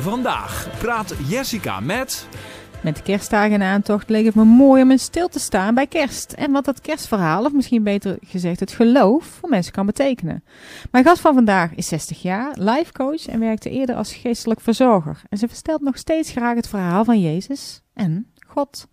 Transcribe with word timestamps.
Vandaag 0.00 0.78
praat 0.78 1.14
Jessica 1.28 1.80
met. 1.80 2.28
Met 2.82 2.96
de 2.96 3.02
kerstdagen 3.02 3.52
en 3.52 3.62
aantocht 3.62 4.08
leek 4.08 4.24
het 4.24 4.34
me 4.34 4.44
mooi 4.44 4.82
om 4.82 4.90
in 4.90 4.98
stil 4.98 5.28
te 5.28 5.38
staan 5.38 5.74
bij 5.74 5.86
kerst. 5.86 6.32
En 6.32 6.52
wat 6.52 6.64
dat 6.64 6.80
kerstverhaal, 6.80 7.44
of 7.44 7.52
misschien 7.52 7.82
beter 7.82 8.18
gezegd 8.20 8.60
het 8.60 8.72
geloof, 8.72 9.24
voor 9.24 9.48
mensen 9.48 9.72
kan 9.72 9.86
betekenen. 9.86 10.44
Mijn 10.90 11.04
gast 11.04 11.20
van 11.20 11.34
vandaag 11.34 11.74
is 11.74 11.88
60 11.88 12.22
jaar, 12.22 12.52
life 12.58 12.92
coach 12.92 13.26
en 13.26 13.40
werkte 13.40 13.70
eerder 13.70 13.96
als 13.96 14.14
geestelijk 14.14 14.60
verzorger. 14.60 15.22
En 15.28 15.38
ze 15.38 15.48
vertelt 15.48 15.80
nog 15.80 15.98
steeds 15.98 16.30
graag 16.30 16.54
het 16.54 16.68
verhaal 16.68 17.04
van 17.04 17.20
Jezus 17.20 17.82
en 17.94 18.32
God. 18.46 18.88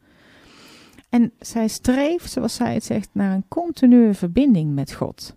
En 1.09 1.33
zij 1.39 1.67
streeft, 1.67 2.31
zoals 2.31 2.55
zij 2.55 2.73
het 2.73 2.83
zegt, 2.83 3.09
naar 3.11 3.31
een 3.31 3.45
continue 3.47 4.13
verbinding 4.13 4.73
met 4.73 4.93
God. 4.93 5.35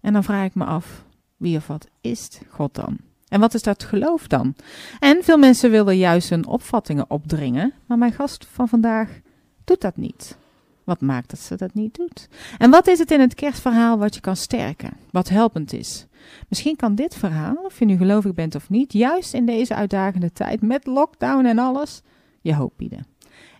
En 0.00 0.12
dan 0.12 0.24
vraag 0.24 0.46
ik 0.46 0.54
me 0.54 0.64
af, 0.64 1.04
wie 1.36 1.56
of 1.56 1.66
wat 1.66 1.88
is 2.00 2.28
God 2.48 2.74
dan? 2.74 3.11
En 3.32 3.40
wat 3.40 3.54
is 3.54 3.62
dat 3.62 3.84
geloof 3.84 4.26
dan? 4.26 4.54
En 5.00 5.24
veel 5.24 5.38
mensen 5.38 5.70
willen 5.70 5.96
juist 5.96 6.30
hun 6.30 6.46
opvattingen 6.46 7.10
opdringen, 7.10 7.72
maar 7.86 7.98
mijn 7.98 8.12
gast 8.12 8.46
van 8.50 8.68
vandaag 8.68 9.20
doet 9.64 9.80
dat 9.80 9.96
niet. 9.96 10.36
Wat 10.84 11.00
maakt 11.00 11.30
dat 11.30 11.38
ze 11.38 11.56
dat 11.56 11.74
niet 11.74 11.94
doet? 11.94 12.28
En 12.58 12.70
wat 12.70 12.86
is 12.86 12.98
het 12.98 13.10
in 13.10 13.20
het 13.20 13.34
kerstverhaal 13.34 13.98
wat 13.98 14.14
je 14.14 14.20
kan 14.20 14.36
sterken, 14.36 14.96
wat 15.10 15.28
helpend 15.28 15.72
is? 15.72 16.06
Misschien 16.48 16.76
kan 16.76 16.94
dit 16.94 17.14
verhaal, 17.14 17.54
of 17.54 17.78
je 17.78 17.84
nu 17.84 17.96
gelovig 17.96 18.34
bent 18.34 18.54
of 18.54 18.70
niet, 18.70 18.92
juist 18.92 19.34
in 19.34 19.46
deze 19.46 19.74
uitdagende 19.74 20.32
tijd 20.32 20.62
met 20.62 20.86
lockdown 20.86 21.44
en 21.44 21.58
alles, 21.58 22.02
je 22.40 22.54
hoop 22.54 22.72
bieden. 22.76 23.06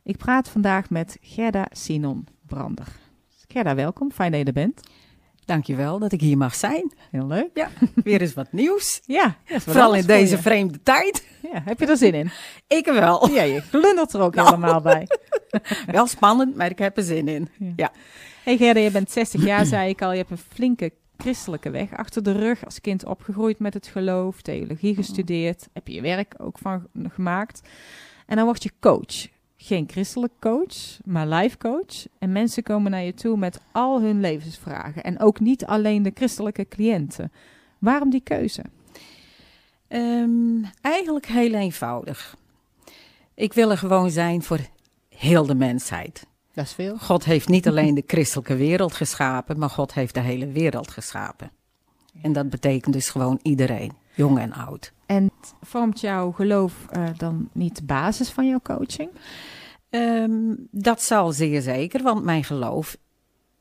Ik 0.02 0.16
praat 0.16 0.48
vandaag 0.48 0.90
met 0.90 1.18
Gerda 1.20 1.66
Sinon 1.70 2.26
Brander. 2.46 2.86
Gerda, 3.48 3.74
welkom. 3.74 4.12
Fijn 4.12 4.30
dat 4.30 4.40
je 4.40 4.46
er 4.46 4.52
bent. 4.52 4.80
Dankjewel 5.52 5.98
dat 5.98 6.12
ik 6.12 6.20
hier 6.20 6.36
mag 6.36 6.54
zijn. 6.54 6.92
Heel 7.10 7.26
leuk. 7.26 7.50
Ja, 7.54 7.68
weer 8.04 8.20
eens 8.20 8.34
wat 8.34 8.52
nieuws. 8.52 9.00
Ja, 9.06 9.36
vooral 9.44 9.94
in 9.94 10.06
deze 10.06 10.38
vreemde 10.38 10.82
tijd. 10.82 11.26
Ja, 11.52 11.62
heb 11.64 11.80
je 11.80 11.86
er 11.86 11.96
zin 11.96 12.14
in? 12.14 12.30
Ik 12.78 12.84
wel. 12.84 13.30
Ja, 13.30 13.42
je 13.42 13.60
glundert 13.60 14.12
er 14.12 14.20
ook 14.20 14.34
nou. 14.36 14.48
helemaal 14.48 14.80
bij. 14.80 15.08
wel 15.86 16.06
spannend, 16.06 16.56
maar 16.56 16.70
ik 16.70 16.78
heb 16.78 16.96
er 16.96 17.02
zin 17.02 17.28
in. 17.28 17.48
Ja. 17.76 17.92
Hey 18.42 18.56
Gerda, 18.56 18.80
je 18.80 18.90
bent 18.90 19.10
60 19.10 19.44
jaar, 19.44 19.64
zei 19.64 19.88
ik 19.88 20.02
al. 20.02 20.10
Je 20.10 20.18
hebt 20.18 20.30
een 20.30 20.38
flinke 20.38 20.92
christelijke 21.16 21.70
weg 21.70 21.96
achter 21.96 22.22
de 22.22 22.32
rug. 22.32 22.64
Als 22.64 22.80
kind 22.80 23.04
opgegroeid 23.04 23.58
met 23.58 23.74
het 23.74 23.86
geloof, 23.86 24.42
theologie 24.42 24.94
gestudeerd. 24.94 25.68
Heb 25.72 25.88
je 25.88 25.94
je 25.94 26.00
werk 26.00 26.34
ook 26.38 26.58
van 26.58 26.86
gemaakt. 27.08 27.68
En 28.26 28.36
dan 28.36 28.44
word 28.44 28.62
je 28.62 28.72
coach 28.80 29.28
geen 29.62 29.88
christelijk 29.90 30.32
coach, 30.40 30.98
maar 31.04 31.26
life 31.26 31.58
coach. 31.58 32.06
En 32.18 32.32
mensen 32.32 32.62
komen 32.62 32.90
naar 32.90 33.02
je 33.02 33.14
toe 33.14 33.36
met 33.36 33.60
al 33.72 34.00
hun 34.00 34.20
levensvragen. 34.20 35.02
En 35.02 35.20
ook 35.20 35.40
niet 35.40 35.64
alleen 35.64 36.02
de 36.02 36.12
christelijke 36.14 36.68
cliënten. 36.68 37.32
Waarom 37.78 38.10
die 38.10 38.20
keuze? 38.20 38.62
Um, 39.88 40.64
eigenlijk 40.80 41.26
heel 41.26 41.54
eenvoudig. 41.54 42.36
Ik 43.34 43.52
wil 43.52 43.70
er 43.70 43.78
gewoon 43.78 44.10
zijn 44.10 44.42
voor 44.42 44.58
heel 45.08 45.46
de 45.46 45.54
mensheid. 45.54 46.26
Dat 46.52 46.64
is 46.64 46.72
veel. 46.72 46.98
God 46.98 47.24
heeft 47.24 47.48
niet 47.48 47.68
alleen 47.70 47.94
de 47.94 48.04
christelijke 48.06 48.56
wereld 48.56 48.92
geschapen, 48.92 49.58
maar 49.58 49.70
God 49.70 49.94
heeft 49.94 50.14
de 50.14 50.20
hele 50.20 50.46
wereld 50.46 50.90
geschapen. 50.90 51.50
En 52.22 52.32
dat 52.32 52.50
betekent 52.50 52.94
dus 52.94 53.10
gewoon 53.10 53.38
iedereen, 53.42 53.92
jong 54.14 54.38
en 54.38 54.52
oud. 54.52 54.92
En 55.06 55.30
vormt 55.60 56.00
jouw 56.00 56.32
geloof 56.32 56.86
uh, 56.96 57.04
dan 57.16 57.48
niet 57.52 57.76
de 57.76 57.84
basis 57.84 58.30
van 58.30 58.48
jouw 58.48 58.60
coaching? 58.62 59.10
Um, 59.90 60.68
dat 60.70 61.02
zal 61.02 61.32
zeer 61.32 61.60
zeker, 61.60 62.02
want 62.02 62.24
mijn 62.24 62.44
geloof 62.44 62.96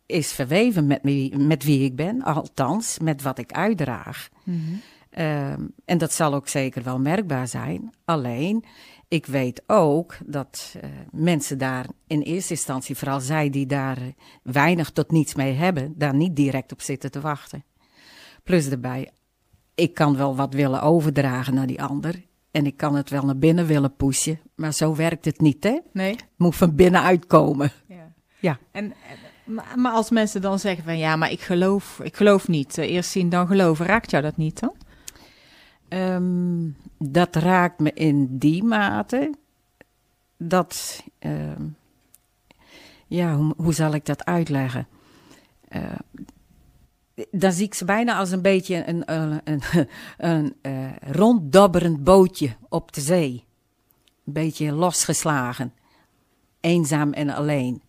is 0.05 0.31
verweven 0.33 0.87
met 0.87 0.99
wie, 1.03 1.37
met 1.37 1.63
wie 1.63 1.83
ik 1.83 1.95
ben, 1.95 2.21
althans 2.21 2.99
met 2.99 3.21
wat 3.21 3.37
ik 3.37 3.51
uitdraag. 3.51 4.29
Mm 4.43 4.61
-hmm. 4.65 5.23
um, 5.23 5.73
en 5.85 5.97
dat 5.97 6.13
zal 6.13 6.33
ook 6.33 6.47
zeker 6.47 6.83
wel 6.83 6.99
merkbaar 6.99 7.47
zijn. 7.47 7.93
Alleen, 8.05 8.63
ik 9.07 9.25
weet 9.25 9.63
ook 9.67 10.17
dat 10.25 10.75
uh, 10.75 10.89
mensen 11.11 11.57
daar 11.57 11.85
in 12.07 12.21
eerste 12.21 12.53
instantie, 12.53 12.97
vooral 12.97 13.19
zij 13.19 13.49
die 13.49 13.65
daar 13.65 13.97
weinig 14.43 14.91
tot 14.91 15.11
niets 15.11 15.35
mee 15.35 15.53
hebben, 15.53 15.93
daar 15.97 16.15
niet 16.15 16.35
direct 16.35 16.71
op 16.71 16.81
zitten 16.81 17.11
te 17.11 17.21
wachten. 17.21 17.63
Plus 18.43 18.69
erbij, 18.69 19.09
ik 19.75 19.93
kan 19.93 20.17
wel 20.17 20.35
wat 20.35 20.53
willen 20.53 20.81
overdragen 20.81 21.53
naar 21.53 21.67
die 21.67 21.81
ander. 21.81 22.21
En 22.51 22.65
ik 22.65 22.77
kan 22.77 22.95
het 22.95 23.09
wel 23.09 23.25
naar 23.25 23.37
binnen 23.37 23.65
willen 23.65 23.95
pushen, 23.95 24.39
maar 24.55 24.73
zo 24.73 24.95
werkt 24.95 25.25
het 25.25 25.41
niet, 25.41 25.63
hè? 25.63 25.79
Nee. 25.93 26.11
Het 26.11 26.25
moet 26.35 26.55
van 26.55 26.75
binnen 26.75 27.01
uitkomen. 27.01 27.71
Ja. 27.87 28.13
ja. 28.39 28.59
En, 28.71 28.93
maar 29.75 29.91
als 29.91 30.09
mensen 30.09 30.41
dan 30.41 30.59
zeggen 30.59 30.83
van 30.83 30.97
ja, 30.97 31.15
maar 31.15 31.31
ik 31.31 31.41
geloof, 31.41 31.99
ik 32.03 32.15
geloof 32.15 32.47
niet. 32.47 32.77
Eerst 32.77 33.09
zien 33.09 33.29
dan 33.29 33.47
geloven, 33.47 33.85
raakt 33.85 34.11
jou 34.11 34.23
dat 34.23 34.37
niet 34.37 34.59
dan? 34.59 34.73
Um, 35.99 36.75
dat 36.97 37.35
raakt 37.35 37.79
me 37.79 37.93
in 37.93 38.37
die 38.37 38.63
mate 38.63 39.31
dat, 40.37 41.03
um, 41.19 41.75
ja, 43.07 43.35
hoe, 43.35 43.53
hoe, 43.57 43.73
zal 43.73 43.93
ik 43.93 44.05
dat 44.05 44.25
uitleggen? 44.25 44.87
Uh, 45.69 45.83
dan 47.31 47.51
zie 47.51 47.65
ik 47.65 47.73
ze 47.73 47.85
bijna 47.85 48.17
als 48.17 48.31
een 48.31 48.41
beetje 48.41 48.87
een, 48.87 49.13
een, 49.13 49.41
een, 49.43 49.61
een 50.17 50.55
uh, 50.61 50.95
ronddobberend 51.01 52.03
bootje 52.03 52.55
op 52.69 52.93
de 52.93 53.01
zee. 53.01 53.45
Een 54.25 54.33
beetje 54.33 54.71
losgeslagen. 54.71 55.73
Eenzaam 56.59 57.13
en 57.13 57.29
alleen. 57.29 57.81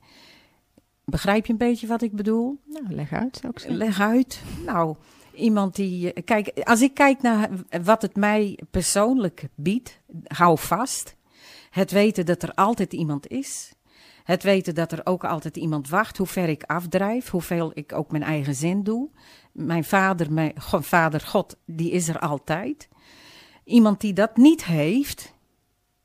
Begrijp 1.04 1.46
je 1.46 1.52
een 1.52 1.58
beetje 1.58 1.86
wat 1.86 2.02
ik 2.02 2.12
bedoel? 2.12 2.58
Nou, 2.64 2.94
leg 2.94 3.12
uit, 3.12 3.38
zou 3.40 3.52
ik 3.52 3.58
zeggen. 3.58 3.78
Leg 3.78 4.00
uit. 4.00 4.42
Nou, 4.66 4.96
iemand 5.34 5.76
die. 5.76 6.22
Kijk, 6.22 6.60
als 6.64 6.80
ik 6.80 6.94
kijk 6.94 7.22
naar 7.22 7.50
wat 7.82 8.02
het 8.02 8.16
mij 8.16 8.58
persoonlijk 8.70 9.48
biedt, 9.54 9.98
hou 10.26 10.58
vast. 10.58 11.16
Het 11.70 11.90
weten 11.90 12.26
dat 12.26 12.42
er 12.42 12.54
altijd 12.54 12.92
iemand 12.92 13.26
is. 13.26 13.72
Het 14.24 14.42
weten 14.42 14.74
dat 14.74 14.92
er 14.92 15.00
ook 15.04 15.24
altijd 15.24 15.56
iemand 15.56 15.88
wacht, 15.88 16.16
hoe 16.16 16.26
ver 16.26 16.48
ik 16.48 16.62
afdrijf, 16.62 17.30
hoeveel 17.30 17.70
ik 17.74 17.92
ook 17.92 18.10
mijn 18.10 18.22
eigen 18.22 18.54
zin 18.54 18.82
doe. 18.82 19.08
Mijn 19.52 19.84
vader, 19.84 20.32
mijn 20.32 20.52
vader 20.94 21.20
God, 21.20 21.56
die 21.66 21.90
is 21.90 22.08
er 22.08 22.18
altijd. 22.18 22.88
Iemand 23.64 24.00
die 24.00 24.12
dat 24.12 24.36
niet 24.36 24.64
heeft, 24.64 25.34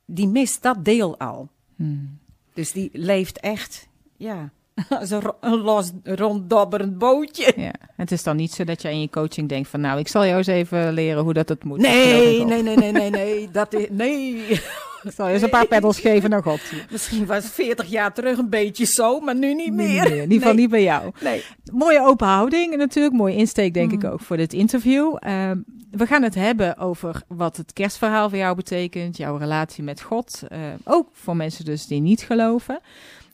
die 0.05 0.27
mist 0.27 0.61
dat 0.61 0.85
deel 0.85 1.19
al. 1.19 1.49
Hmm. 1.75 2.19
Dus 2.53 2.71
die 2.71 2.89
leeft 2.93 3.39
echt, 3.39 3.87
ja, 4.17 4.51
als 4.99 5.09
een, 5.09 5.33
een 5.39 5.57
los 5.57 5.91
ronddobberend 6.03 6.97
bootje. 6.97 7.53
Ja. 7.55 7.73
Het 7.95 8.11
is 8.11 8.23
dan 8.23 8.35
niet 8.35 8.51
zo 8.51 8.63
dat 8.63 8.81
je 8.81 8.89
in 8.89 9.01
je 9.01 9.09
coaching 9.09 9.49
denkt 9.49 9.69
van, 9.69 9.81
nou, 9.81 9.99
ik 9.99 10.07
zal 10.07 10.25
jou 10.25 10.37
eens 10.37 10.47
even 10.47 10.93
leren 10.93 11.23
hoe 11.23 11.33
dat 11.33 11.49
het 11.49 11.63
moet. 11.63 11.79
Nee, 11.79 12.45
nee, 12.45 12.63
nee, 12.63 12.75
nee, 12.77 12.91
nee, 12.91 13.09
nee, 13.09 13.51
dat 13.51 13.73
is, 13.73 13.87
nee. 13.89 14.45
Ik 15.03 15.11
zal 15.11 15.27
je 15.27 15.33
eens 15.33 15.41
een 15.41 15.49
paar 15.49 15.67
peddels 15.67 15.99
geven 15.99 16.29
naar 16.29 16.43
God. 16.43 16.59
Misschien 16.91 17.25
was 17.25 17.43
het 17.43 17.53
40 17.53 17.87
jaar 17.87 18.13
terug 18.13 18.37
een 18.37 18.49
beetje 18.49 18.85
zo, 18.85 19.19
maar 19.19 19.35
nu 19.35 19.53
niet 19.53 19.73
meer. 19.73 20.03
Nee, 20.03 20.15
in 20.15 20.21
ieder 20.21 20.37
geval 20.37 20.53
nee. 20.53 20.61
niet 20.61 20.69
bij 20.69 20.83
jou. 20.83 21.11
Nee. 21.21 21.43
Mooie 21.71 22.01
open 22.01 22.27
houding 22.27 22.71
en 22.73 22.77
natuurlijk. 22.77 23.15
Mooie 23.15 23.35
insteek 23.35 23.73
denk 23.73 23.91
Mm. 23.91 23.97
ik 23.99 24.03
ook 24.03 24.19
voor 24.19 24.37
dit 24.37 24.53
interview. 24.53 25.17
Uh, 25.27 25.51
we 25.91 26.05
gaan 26.05 26.23
het 26.23 26.35
hebben 26.35 26.77
over 26.77 27.21
wat 27.27 27.57
het 27.57 27.73
kerstverhaal 27.73 28.29
voor 28.29 28.37
jou 28.37 28.55
betekent. 28.55 29.17
Jouw 29.17 29.37
relatie 29.37 29.83
met 29.83 30.01
God. 30.01 30.41
Uh, 30.51 30.57
ook 30.83 31.09
voor 31.13 31.35
mensen 31.35 31.65
dus 31.65 31.87
die 31.87 32.01
niet 32.01 32.21
geloven. 32.21 32.79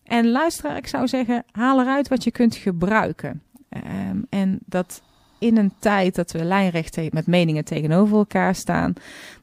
En 0.04 0.32
luisteraar, 0.32 0.78
ik 0.78 0.88
zou 0.88 1.08
zeggen, 1.08 1.44
haal 1.52 1.82
eruit 1.82 2.08
wat 2.08 2.24
je 2.24 2.32
kunt 2.32 2.56
gebruiken. 2.56 3.42
Um, 4.10 4.26
en 4.30 4.60
dat 4.66 5.02
in 5.40 5.58
een 5.58 5.74
tijd 5.80 6.16
dat 6.16 6.32
we 6.32 6.44
lijnrecht 6.44 6.98
met 7.12 7.28
meningen 7.28 7.66
tegenover 7.66 8.18
elkaar 8.18 8.56
staan, 8.56 8.94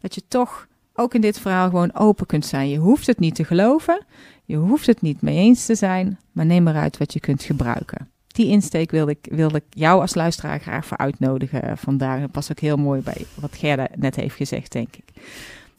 dat 0.00 0.14
je 0.14 0.22
toch 0.28 0.66
ook 1.00 1.14
in 1.14 1.20
dit 1.20 1.38
verhaal 1.38 1.68
gewoon 1.68 1.94
open 1.94 2.26
kunt 2.26 2.46
zijn. 2.46 2.68
Je 2.68 2.78
hoeft 2.78 3.06
het 3.06 3.18
niet 3.18 3.34
te 3.34 3.44
geloven, 3.44 4.04
je 4.44 4.56
hoeft 4.56 4.86
het 4.86 5.00
niet 5.00 5.22
mee 5.22 5.36
eens 5.36 5.66
te 5.66 5.74
zijn, 5.74 6.18
maar 6.32 6.46
neem 6.46 6.68
eruit 6.68 6.98
wat 6.98 7.12
je 7.12 7.20
kunt 7.20 7.42
gebruiken. 7.42 8.08
Die 8.26 8.46
insteek 8.46 8.90
wilde 8.90 9.10
ik, 9.10 9.26
wilde 9.30 9.56
ik 9.56 9.64
jou 9.70 10.00
als 10.00 10.14
luisteraar 10.14 10.60
graag 10.60 10.86
voor 10.86 10.96
uitnodigen 10.96 11.78
vandaag. 11.78 12.20
Dat 12.20 12.30
past 12.30 12.50
ook 12.50 12.58
heel 12.60 12.76
mooi 12.76 13.00
bij 13.00 13.26
wat 13.34 13.56
Gerda 13.56 13.88
net 13.94 14.16
heeft 14.16 14.36
gezegd, 14.36 14.72
denk 14.72 14.96
ik. 14.96 15.04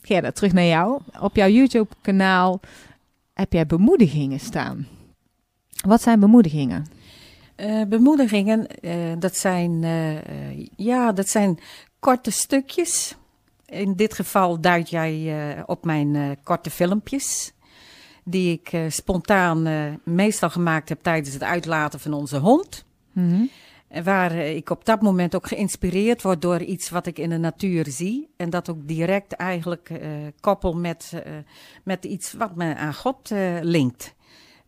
Gerda, 0.02 0.32
terug 0.32 0.54
naar 0.54 0.66
jou. 0.66 1.02
Op 1.20 1.36
jouw 1.36 1.48
YouTube-kanaal 1.48 2.60
heb 3.34 3.54
jij 3.54 3.66
bemoedigingen 3.66 4.40
staan. 4.40 4.88
Wat 5.86 6.02
zijn 6.02 6.20
bemoedigingen? 6.20 6.86
Uh, 7.58 7.84
bemoedigingen, 7.84 8.68
uh, 8.82 8.94
dat 9.20 9.36
zijn, 9.38 9.84
uh, 9.84 10.68
ja, 10.76 11.12
dat 11.12 11.28
zijn 11.28 11.60
korte 12.00 12.32
stukjes. 12.32 13.16
In 13.72 13.94
dit 13.96 14.14
geval 14.14 14.62
duid 14.62 14.90
jij 14.90 15.64
op 15.66 15.86
mijn 15.86 16.38
korte 16.44 16.70
filmpjes. 16.70 17.54
Die 18.24 18.62
ik 18.64 18.92
spontaan 18.92 19.68
meestal 20.04 20.50
gemaakt 20.50 20.90
heb 20.90 21.02
tijdens 21.02 21.34
het 21.34 21.44
uitlaten 21.44 22.00
van 22.00 22.14
onze 22.14 22.38
hond. 22.38 22.86
Mm-hmm. 23.12 23.50
Waar 24.04 24.36
ik 24.36 24.70
op 24.70 24.86
dat 24.86 25.02
moment 25.02 25.36
ook 25.36 25.48
geïnspireerd 25.48 26.22
word 26.22 26.42
door 26.42 26.62
iets 26.62 26.90
wat 26.90 27.06
ik 27.06 27.20
in 27.20 27.30
de 27.30 27.38
natuur 27.38 27.86
zie. 27.88 28.30
En 28.38 28.50
dat 28.50 28.70
ook 28.70 28.88
direct 28.88 29.34
eigenlijk 29.34 29.92
koppel 30.40 30.74
met, 30.74 31.24
met 31.84 32.06
iets 32.06 32.34
wat 32.34 32.56
me 32.56 32.76
aan 32.76 32.94
God 32.94 33.30
linkt. 33.62 34.16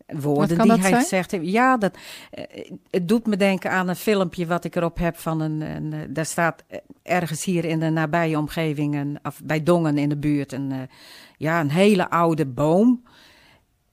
Woorden 0.07 0.57
die 0.57 0.67
dat 0.67 0.79
hij 0.79 0.89
zijn? 0.89 1.01
gezegd 1.01 1.31
heeft. 1.31 1.49
Ja, 1.49 1.77
dat, 1.77 1.97
eh, 2.31 2.71
het 2.89 3.07
doet 3.07 3.25
me 3.25 3.37
denken 3.37 3.71
aan 3.71 3.87
een 3.87 3.95
filmpje 3.95 4.45
wat 4.45 4.63
ik 4.63 4.75
erop 4.75 4.97
heb 4.97 5.17
van 5.17 5.39
een. 5.39 5.61
een 5.61 5.93
eh, 5.93 5.99
daar 6.09 6.25
staat 6.25 6.63
eh, 6.67 6.79
ergens 7.03 7.43
hier 7.43 7.65
in 7.65 7.79
de 7.79 7.89
nabije 7.89 8.37
omgeving, 8.37 8.95
een, 8.95 9.19
of 9.23 9.41
bij 9.43 9.63
Dongen 9.63 9.97
in 9.97 10.09
de 10.09 10.17
buurt, 10.17 10.51
een, 10.51 10.89
ja, 11.37 11.59
een 11.59 11.71
hele 11.71 12.09
oude 12.09 12.45
boom. 12.45 13.03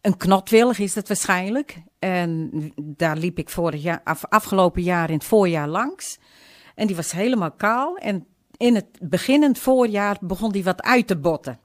Een 0.00 0.16
knotwillig 0.16 0.78
is 0.78 0.94
het 0.94 1.08
waarschijnlijk. 1.08 1.82
En 1.98 2.50
daar 2.82 3.16
liep 3.16 3.38
ik 3.38 3.50
vorig 3.50 3.82
jaar, 3.82 4.00
af, 4.04 4.24
afgelopen 4.24 4.82
jaar 4.82 5.08
in 5.08 5.14
het 5.14 5.24
voorjaar 5.24 5.68
langs. 5.68 6.18
En 6.74 6.86
die 6.86 6.96
was 6.96 7.12
helemaal 7.12 7.50
kaal. 7.50 7.96
En 7.96 8.26
in 8.56 8.74
het 8.74 8.86
beginnend 9.02 9.58
voorjaar 9.58 10.16
begon 10.20 10.52
die 10.52 10.64
wat 10.64 10.82
uit 10.82 11.06
te 11.06 11.16
botten. 11.16 11.58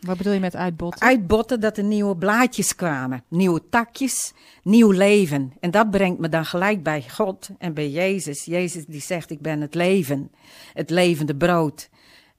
Wat 0.00 0.16
bedoel 0.16 0.32
je 0.32 0.40
met 0.40 0.56
uitbotten? 0.56 1.00
Uitbotten 1.06 1.60
dat 1.60 1.76
er 1.76 1.84
nieuwe 1.84 2.16
blaadjes 2.16 2.74
kwamen, 2.74 3.24
nieuwe 3.28 3.62
takjes, 3.70 4.32
nieuw 4.62 4.90
leven. 4.90 5.52
En 5.60 5.70
dat 5.70 5.90
brengt 5.90 6.18
me 6.20 6.28
dan 6.28 6.44
gelijk 6.44 6.82
bij 6.82 7.04
God 7.10 7.50
en 7.58 7.74
bij 7.74 7.90
Jezus. 7.90 8.44
Jezus 8.44 8.84
die 8.86 9.00
zegt, 9.00 9.30
ik 9.30 9.40
ben 9.40 9.60
het 9.60 9.74
leven, 9.74 10.30
het 10.72 10.90
levende 10.90 11.36
brood. 11.36 11.88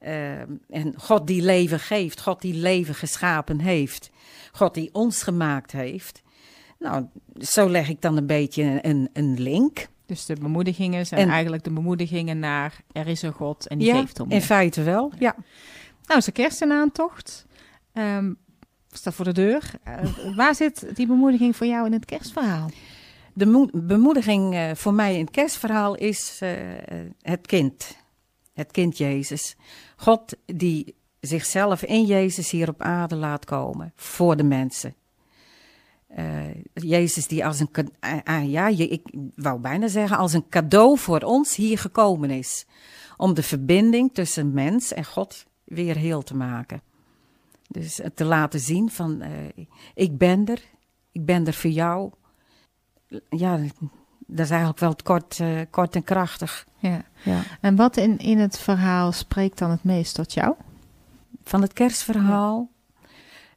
Uh, 0.00 0.40
en 0.70 0.94
God 0.96 1.26
die 1.26 1.42
leven 1.42 1.80
geeft, 1.80 2.20
God 2.20 2.40
die 2.40 2.54
leven 2.54 2.94
geschapen 2.94 3.58
heeft, 3.58 4.10
God 4.52 4.74
die 4.74 4.88
ons 4.92 5.22
gemaakt 5.22 5.72
heeft. 5.72 6.22
Nou, 6.78 7.04
zo 7.40 7.68
leg 7.68 7.88
ik 7.88 8.00
dan 8.00 8.16
een 8.16 8.26
beetje 8.26 8.78
een, 8.82 9.08
een 9.12 9.40
link. 9.40 9.86
Dus 10.06 10.26
de 10.26 10.34
bemoedigingen 10.34 11.06
zijn 11.06 11.20
En- 11.20 11.28
eigenlijk 11.28 11.64
de 11.64 11.70
bemoedigingen 11.70 12.38
naar 12.38 12.82
er 12.92 13.06
is 13.06 13.22
een 13.22 13.32
God 13.32 13.66
en 13.66 13.78
die 13.78 13.86
ja, 13.86 14.00
geeft 14.00 14.20
om. 14.20 14.30
in 14.30 14.42
feite 14.42 14.82
wel, 14.82 15.12
ja. 15.18 15.34
Nou, 16.06 16.18
is 16.18 16.24
de 16.24 16.32
kerst 16.32 16.60
Ehm 17.92 18.32
staat 18.96 19.14
voor 19.14 19.24
de 19.24 19.32
deur. 19.32 19.70
Eh, 19.82 20.36
waar 20.36 20.54
zit 20.54 20.96
die 20.96 21.06
bemoediging 21.06 21.56
voor 21.56 21.66
jou 21.66 21.86
in 21.86 21.92
het 21.92 22.04
kerstverhaal? 22.04 22.70
De 23.34 23.46
moe- 23.46 23.70
bemoediging 23.72 24.54
eh, 24.54 24.70
voor 24.74 24.94
mij 24.94 25.14
in 25.14 25.20
het 25.20 25.30
kerstverhaal 25.30 25.94
is 25.94 26.38
eh, 26.40 26.50
het 27.20 27.46
kind. 27.46 27.96
Het 28.52 28.70
kind 28.70 28.98
Jezus. 28.98 29.56
God 29.96 30.36
die 30.46 30.94
zichzelf 31.20 31.82
in 31.82 32.04
Jezus 32.04 32.50
hier 32.50 32.68
op 32.68 32.82
aarde 32.82 33.16
laat 33.16 33.44
komen 33.44 33.92
voor 33.96 34.36
de 34.36 34.44
mensen. 34.44 34.94
Jezus 36.74 37.26
die 37.26 37.46
als 37.46 37.60
een, 37.60 37.70
ah, 38.24 38.50
ja, 38.50 38.66
ik 38.68 39.02
wou 39.34 39.60
bijna 39.60 39.88
zeggen, 39.88 40.16
als 40.16 40.32
een 40.32 40.48
cadeau 40.48 40.98
voor 40.98 41.20
ons 41.20 41.56
hier 41.56 41.78
gekomen 41.78 42.30
is. 42.30 42.66
Om 43.16 43.34
de 43.34 43.42
verbinding 43.42 44.14
tussen 44.14 44.52
mens 44.52 44.92
en 44.92 45.04
God 45.04 45.46
weer 45.64 45.96
heel 45.96 46.22
te 46.22 46.34
maken. 46.34 46.82
Dus 47.72 47.96
het 47.96 48.16
te 48.16 48.24
laten 48.24 48.60
zien 48.60 48.90
van, 48.90 49.20
eh, 49.20 49.64
ik 49.94 50.18
ben 50.18 50.46
er, 50.46 50.62
ik 51.12 51.24
ben 51.24 51.46
er 51.46 51.54
voor 51.54 51.70
jou. 51.70 52.10
Ja, 53.28 53.58
dat 54.26 54.44
is 54.44 54.50
eigenlijk 54.50 54.80
wel 54.80 54.90
het 54.90 55.02
kort, 55.02 55.40
eh, 55.40 55.60
kort 55.70 55.94
en 55.94 56.04
krachtig. 56.04 56.66
Ja. 56.78 57.04
Ja. 57.22 57.42
En 57.60 57.76
wat 57.76 57.96
in, 57.96 58.18
in 58.18 58.38
het 58.38 58.58
verhaal 58.58 59.12
spreekt 59.12 59.58
dan 59.58 59.70
het 59.70 59.84
meest 59.84 60.14
tot 60.14 60.32
jou? 60.32 60.54
Van 61.44 61.62
het 61.62 61.72
kerstverhaal, 61.72 62.70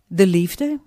de 0.07 0.27
liefde. 0.27 0.79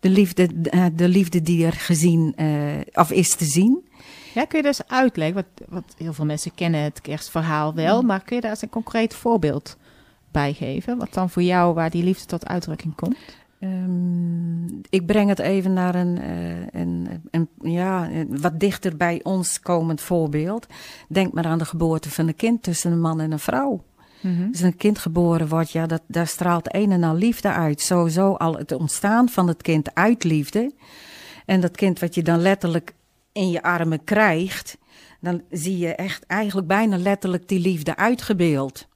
De 0.00 0.08
liefde, 0.08 0.48
eh, 0.62 0.86
de 0.92 1.08
liefde 1.08 1.42
die 1.42 1.66
er 1.66 1.72
gezien, 1.72 2.32
eh, 2.36 2.80
of 2.92 3.10
is 3.10 3.34
te 3.34 3.44
zien. 3.44 3.88
Ja, 4.34 4.44
kun 4.44 4.58
je 4.58 4.64
dus 4.64 4.86
uitleggen? 4.86 5.34
Want, 5.34 5.68
want 5.68 5.94
heel 5.96 6.12
veel 6.12 6.24
mensen 6.24 6.54
kennen 6.54 6.80
het 6.80 7.00
kerstverhaal 7.00 7.74
wel, 7.74 8.02
maar 8.02 8.22
kun 8.22 8.36
je 8.36 8.42
daar 8.42 8.50
eens 8.50 8.62
een 8.62 8.68
concreet 8.68 9.14
voorbeeld 9.14 9.76
bij 10.30 10.52
geven? 10.52 10.98
Wat 10.98 11.14
dan 11.14 11.30
voor 11.30 11.42
jou, 11.42 11.74
waar 11.74 11.90
die 11.90 12.04
liefde 12.04 12.26
tot 12.26 12.46
uitdrukking 12.46 12.94
komt? 12.94 13.16
Ehm, 13.60 14.66
ik 14.90 15.06
breng 15.06 15.28
het 15.28 15.38
even 15.38 15.72
naar 15.72 15.94
een, 15.94 16.18
eh, 16.18 16.80
een, 16.80 17.22
een, 17.30 17.48
ja, 17.72 18.08
wat 18.28 18.60
dichter 18.60 18.96
bij 18.96 19.20
ons 19.22 19.60
komend 19.60 20.00
voorbeeld. 20.00 20.66
Denk 21.08 21.32
maar 21.32 21.46
aan 21.46 21.58
de 21.58 21.64
geboorte 21.64 22.10
van 22.10 22.28
een 22.28 22.36
kind 22.36 22.62
tussen 22.62 22.92
een 22.92 23.00
man 23.00 23.20
en 23.20 23.32
een 23.32 23.38
vrouw. 23.38 23.82
Als 24.50 24.60
een 24.60 24.76
kind 24.76 24.98
geboren 24.98 25.48
wordt, 25.48 25.70
ja, 25.70 25.86
dat, 25.86 26.02
daar 26.06 26.26
straalt 26.26 26.74
een 26.74 26.92
en 26.92 27.04
al 27.04 27.14
liefde 27.14 27.52
uit. 27.52 27.80
Sowieso 27.80 28.32
al 28.32 28.56
het 28.56 28.72
ontstaan 28.72 29.28
van 29.28 29.48
het 29.48 29.62
kind 29.62 29.94
uit 29.94 30.24
liefde. 30.24 30.72
En 31.46 31.60
dat 31.60 31.76
kind 31.76 31.98
wat 31.98 32.14
je 32.14 32.22
dan 32.22 32.40
letterlijk 32.40 32.94
in 33.32 33.50
je 33.50 33.62
armen 33.62 34.04
krijgt, 34.04 34.78
dan 35.20 35.42
zie 35.50 35.78
je 35.78 35.94
echt 35.94 36.26
eigenlijk 36.26 36.66
bijna 36.66 36.96
letterlijk 36.96 37.48
die 37.48 37.60
liefde 37.60 37.96
uitgebeeld. 37.96 38.88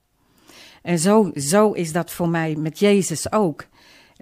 En 0.82 0.99
zo, 0.99 1.31
zo 1.34 1.73
is 1.73 1.93
dat 1.93 2.11
voor 2.11 2.29
mij 2.29 2.56
met 2.56 2.79
Jezus 2.79 3.32
ook. 3.32 3.67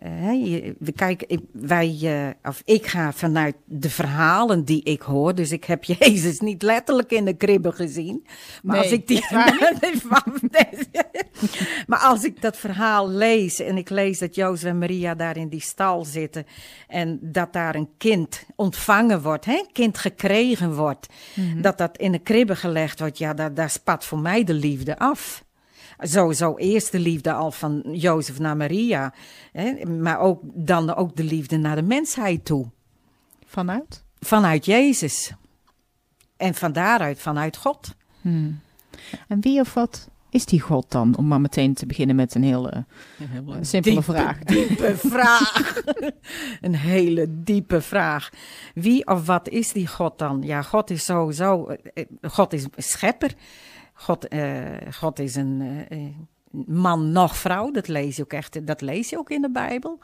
Eh, 0.00 0.72
we 0.78 0.92
kijken, 0.94 1.28
ik, 1.28 1.40
wij, 1.52 1.98
eh, 2.02 2.50
of 2.50 2.62
ik 2.64 2.86
ga 2.86 3.12
vanuit 3.12 3.56
de 3.64 3.90
verhalen 3.90 4.64
die 4.64 4.82
ik 4.82 5.02
hoor. 5.02 5.34
Dus 5.34 5.52
ik 5.52 5.64
heb 5.64 5.84
Jezus 5.98 6.40
niet 6.40 6.62
letterlijk 6.62 7.10
in 7.10 7.24
de 7.24 7.36
kribbe 7.36 7.72
gezien. 7.72 8.26
Maar 8.62 8.76
Nee, 8.76 8.84
als 8.84 8.92
ik 8.92 9.06
die. 9.06 9.24
maar 11.86 11.98
als 11.98 12.24
ik 12.24 12.42
dat 12.42 12.56
verhaal 12.56 13.10
lees 13.10 13.60
en 13.60 13.76
ik 13.76 13.90
lees 13.90 14.18
dat 14.18 14.34
Jozef 14.34 14.70
en 14.70 14.78
Maria 14.78 15.14
daar 15.14 15.36
in 15.36 15.48
die 15.48 15.60
stal 15.60 16.04
zitten. 16.04 16.46
En 16.88 17.18
dat 17.22 17.52
daar 17.52 17.74
een 17.74 17.90
kind 17.98 18.46
ontvangen 18.56 19.22
wordt, 19.22 19.44
hè, 19.44 19.52
een 19.52 19.72
kind 19.72 19.98
gekregen 19.98 20.74
wordt. 20.74 21.06
Dat 21.56 21.78
dat 21.78 21.98
in 21.98 22.14
een 22.14 22.22
kribbe 22.22 22.56
gelegd 22.56 23.00
wordt, 23.00 23.18
ja, 23.18 23.34
daar, 23.34 23.54
daar 23.54 23.70
spat 23.70 24.04
voor 24.04 24.18
mij 24.18 24.44
de 24.44 24.54
liefde 24.54 24.98
af. 24.98 25.44
Sowieso 26.00 26.56
eerst 26.56 26.92
de 26.92 26.98
liefde 26.98 27.32
al 27.32 27.50
van 27.50 27.82
Jozef 27.92 28.38
naar 28.38 28.56
Maria. 28.56 29.14
Hè, 29.52 29.84
maar 29.86 30.18
ook, 30.18 30.40
dan 30.44 30.94
ook 30.94 31.16
de 31.16 31.24
liefde 31.24 31.56
naar 31.56 31.76
de 31.76 31.82
mensheid 31.82 32.44
toe. 32.44 32.66
Vanuit? 33.46 34.04
Vanuit 34.20 34.64
Jezus. 34.64 35.32
En 36.36 36.54
van 36.54 36.72
daaruit 36.72 37.18
vanuit 37.20 37.56
God. 37.56 37.94
Hmm. 38.20 38.60
En 39.28 39.40
wie 39.40 39.60
of 39.60 39.74
wat 39.74 40.08
is 40.30 40.44
die 40.44 40.60
God 40.60 40.90
dan? 40.90 41.16
Om 41.16 41.26
maar 41.26 41.40
meteen 41.40 41.74
te 41.74 41.86
beginnen 41.86 42.16
met 42.16 42.34
een 42.34 42.42
heel 42.42 42.70
eh, 42.70 42.82
simpele 43.60 43.94
Diepe, 43.94 44.02
vraag. 44.12 44.38
Diepe 44.38 44.96
vraag. 45.16 45.82
een 46.60 46.74
hele 46.74 47.26
diepe 47.28 47.80
vraag. 47.80 48.30
Wie 48.74 49.06
of 49.06 49.26
wat 49.26 49.48
is 49.48 49.72
die 49.72 49.86
God 49.86 50.18
dan? 50.18 50.42
Ja, 50.42 50.62
God 50.62 50.90
is 50.90 51.04
sowieso. 51.04 51.66
eh, 51.66 52.04
God 52.22 52.52
is 52.52 52.66
schepper. 52.76 53.34
God, 54.00 54.28
eh, 54.28 54.62
God 54.90 55.18
is 55.18 55.34
een 55.34 55.84
eh, 55.88 55.98
man 56.66 57.12
nog 57.12 57.36
vrouw. 57.36 57.70
Dat 57.70 57.88
lees 57.88 58.16
je 58.16 58.22
ook 58.22 58.32
echt. 58.32 58.66
Dat 58.66 58.80
lees 58.80 59.08
je 59.08 59.18
ook 59.18 59.30
in 59.30 59.42
de 59.42 59.50
Bijbel. 59.50 59.98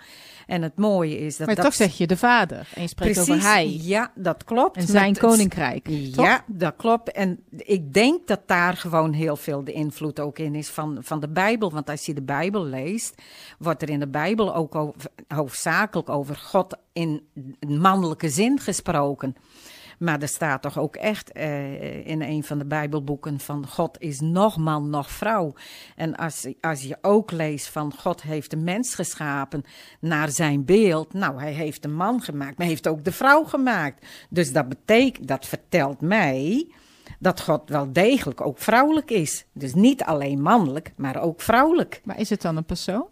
En 0.47 0.63
het 0.63 0.77
mooie 0.77 1.19
is 1.19 1.37
dat. 1.37 1.47
maar 1.47 1.57
dat 1.57 1.65
toch 1.65 1.75
zeg 1.75 1.99
je 1.99 2.07
de 2.07 2.17
vader. 2.17 2.69
En 2.75 2.83
je 2.83 2.89
spreekt 2.89 3.13
Precies, 3.15 3.35
over 3.35 3.47
hij. 3.47 3.79
Ja, 3.81 4.13
dat 4.15 4.45
klopt. 4.45 4.77
En 4.77 4.87
zijn 4.87 5.11
Met 5.11 5.19
koninkrijk. 5.19 5.85
toch? 6.15 6.25
ja, 6.25 6.45
dat 6.47 6.75
klopt. 6.77 7.13
En 7.13 7.45
ik 7.57 7.93
denk 7.93 8.27
dat 8.27 8.41
daar 8.47 8.77
gewoon 8.77 9.13
heel 9.13 9.37
veel 9.37 9.65
de 9.65 9.73
invloed 9.73 10.21
ook 10.21 10.39
in 10.39 10.55
is 10.55 10.69
van, 10.69 10.99
van 11.01 11.21
de 11.21 11.29
Bijbel. 11.29 11.71
Want 11.71 11.91
als 11.91 12.07
je 12.07 12.15
de 12.15 12.23
Bijbel 12.23 12.65
leest, 12.65 13.23
wordt 13.59 13.83
er 13.83 13.91
in 13.91 14.01
de 14.01 14.09
Bijbel 14.09 14.55
ook 14.55 14.75
over, 14.75 15.11
hoofdzakelijk 15.29 16.09
over 16.09 16.37
God 16.37 16.77
in 16.93 17.23
mannelijke 17.69 18.29
zin 18.29 18.59
gesproken. 18.61 19.37
Maar 19.99 20.23
er 20.23 20.29
staat 20.29 20.63
toch 20.63 20.79
ook 20.79 20.97
echt 20.97 21.33
eh, 21.33 22.07
in 22.07 22.23
een 22.23 22.45
van 22.45 22.59
de 22.59 22.65
Bijbelboeken 22.65 23.41
van 23.41 23.67
God 23.69 24.01
is 24.01 24.21
nog 24.21 24.57
man, 24.57 24.91
nog 24.91 25.11
vrouw. 25.11 25.55
En 25.97 26.17
als, 26.17 26.47
als 26.61 26.83
je 26.83 26.99
ook 27.01 27.31
leest 27.31 27.69
van 27.69 27.93
God 27.99 28.23
heeft 28.23 28.51
de 28.51 28.57
mens 28.57 28.95
geschapen 28.95 29.65
naar 30.01 30.31
zijn 30.31 30.65
beeld. 30.65 31.13
Nou, 31.13 31.41
hij 31.41 31.53
heeft 31.53 31.83
de 31.83 31.89
man 31.89 32.21
gemaakt, 32.21 32.57
maar 32.57 32.67
hij 32.67 32.75
heeft 32.75 32.89
ook 32.89 33.05
de 33.05 33.13
vrouw 33.13 33.45
gemaakt. 33.45 34.07
Dus 34.31 34.53
dat 34.53 34.69
betekent, 34.69 35.29
dat 35.29 35.47
vertelt 35.47 36.01
mij 36.01 36.69
dat 37.19 37.41
God 37.41 37.69
wel 37.69 37.93
degelijk 37.93 38.41
ook 38.41 38.59
vrouwelijk 38.59 39.11
is. 39.11 39.45
Dus 39.53 39.75
niet 39.75 40.03
alleen 40.03 40.43
mannelijk, 40.43 40.93
maar 40.97 41.23
ook 41.23 41.41
vrouwelijk. 41.41 42.01
Maar 42.05 42.21
is 42.21 42.31
het 42.31 42.43
dan 42.43 42.57
een 42.57 42.65
persoon? 42.65 43.07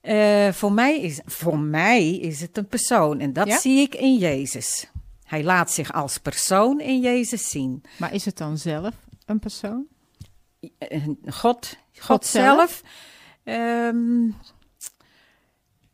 Eh, 0.00 0.52
voor, 0.52 0.72
mij 0.72 1.00
is, 1.00 1.20
voor 1.24 1.58
mij 1.58 2.16
is 2.16 2.40
het 2.40 2.56
een 2.56 2.66
persoon 2.66 3.20
en 3.20 3.32
dat 3.32 3.46
Ja? 3.46 3.58
zie 3.58 3.80
ik 3.80 3.94
in 3.94 4.16
Jezus. 4.16 4.90
Hij 5.30 5.44
laat 5.44 5.70
zich 5.70 5.92
als 5.92 6.18
persoon 6.18 6.80
in 6.80 7.00
Jezus 7.00 7.48
zien. 7.48 7.82
Maar 7.98 8.14
is 8.14 8.24
het 8.24 8.36
dan 8.36 8.58
zelf 8.58 8.94
een 9.26 9.38
persoon? 9.38 9.86
Eh, 10.78 11.04
God, 11.04 11.24
God, 11.26 11.76
God 12.00 12.26
zelf? 12.26 12.82
Ehm, 13.44 14.30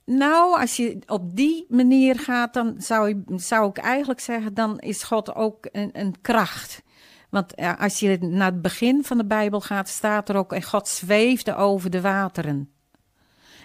nou, 0.04 0.60
als 0.60 0.76
je 0.76 0.98
op 1.06 1.36
die 1.36 1.66
manier 1.68 2.18
gaat, 2.18 2.54
dan 2.54 2.74
zou, 2.78 3.08
je, 3.08 3.22
zou 3.38 3.68
ik 3.68 3.78
eigenlijk 3.78 4.20
zeggen, 4.20 4.54
dan 4.54 4.78
is 4.78 5.02
God 5.02 5.34
ook 5.34 5.68
een, 5.72 5.90
een 5.92 6.20
kracht. 6.20 6.82
Want 7.30 7.52
ja, 7.56 7.72
als 7.72 8.00
je 8.00 8.18
naar 8.18 8.52
het 8.52 8.62
begin 8.62 9.04
van 9.04 9.16
de 9.16 9.26
Bijbel 9.26 9.60
gaat, 9.60 9.88
staat 9.88 10.28
er 10.28 10.36
ook, 10.36 10.52
en 10.52 10.62
God 10.62 10.88
zweefde 10.88 11.54
over 11.54 11.90
de 11.90 12.00
wateren. 12.00 12.72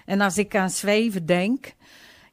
En 0.05 0.21
als 0.21 0.37
ik 0.37 0.55
aan 0.55 0.69
zweven 0.69 1.25
denk, 1.25 1.73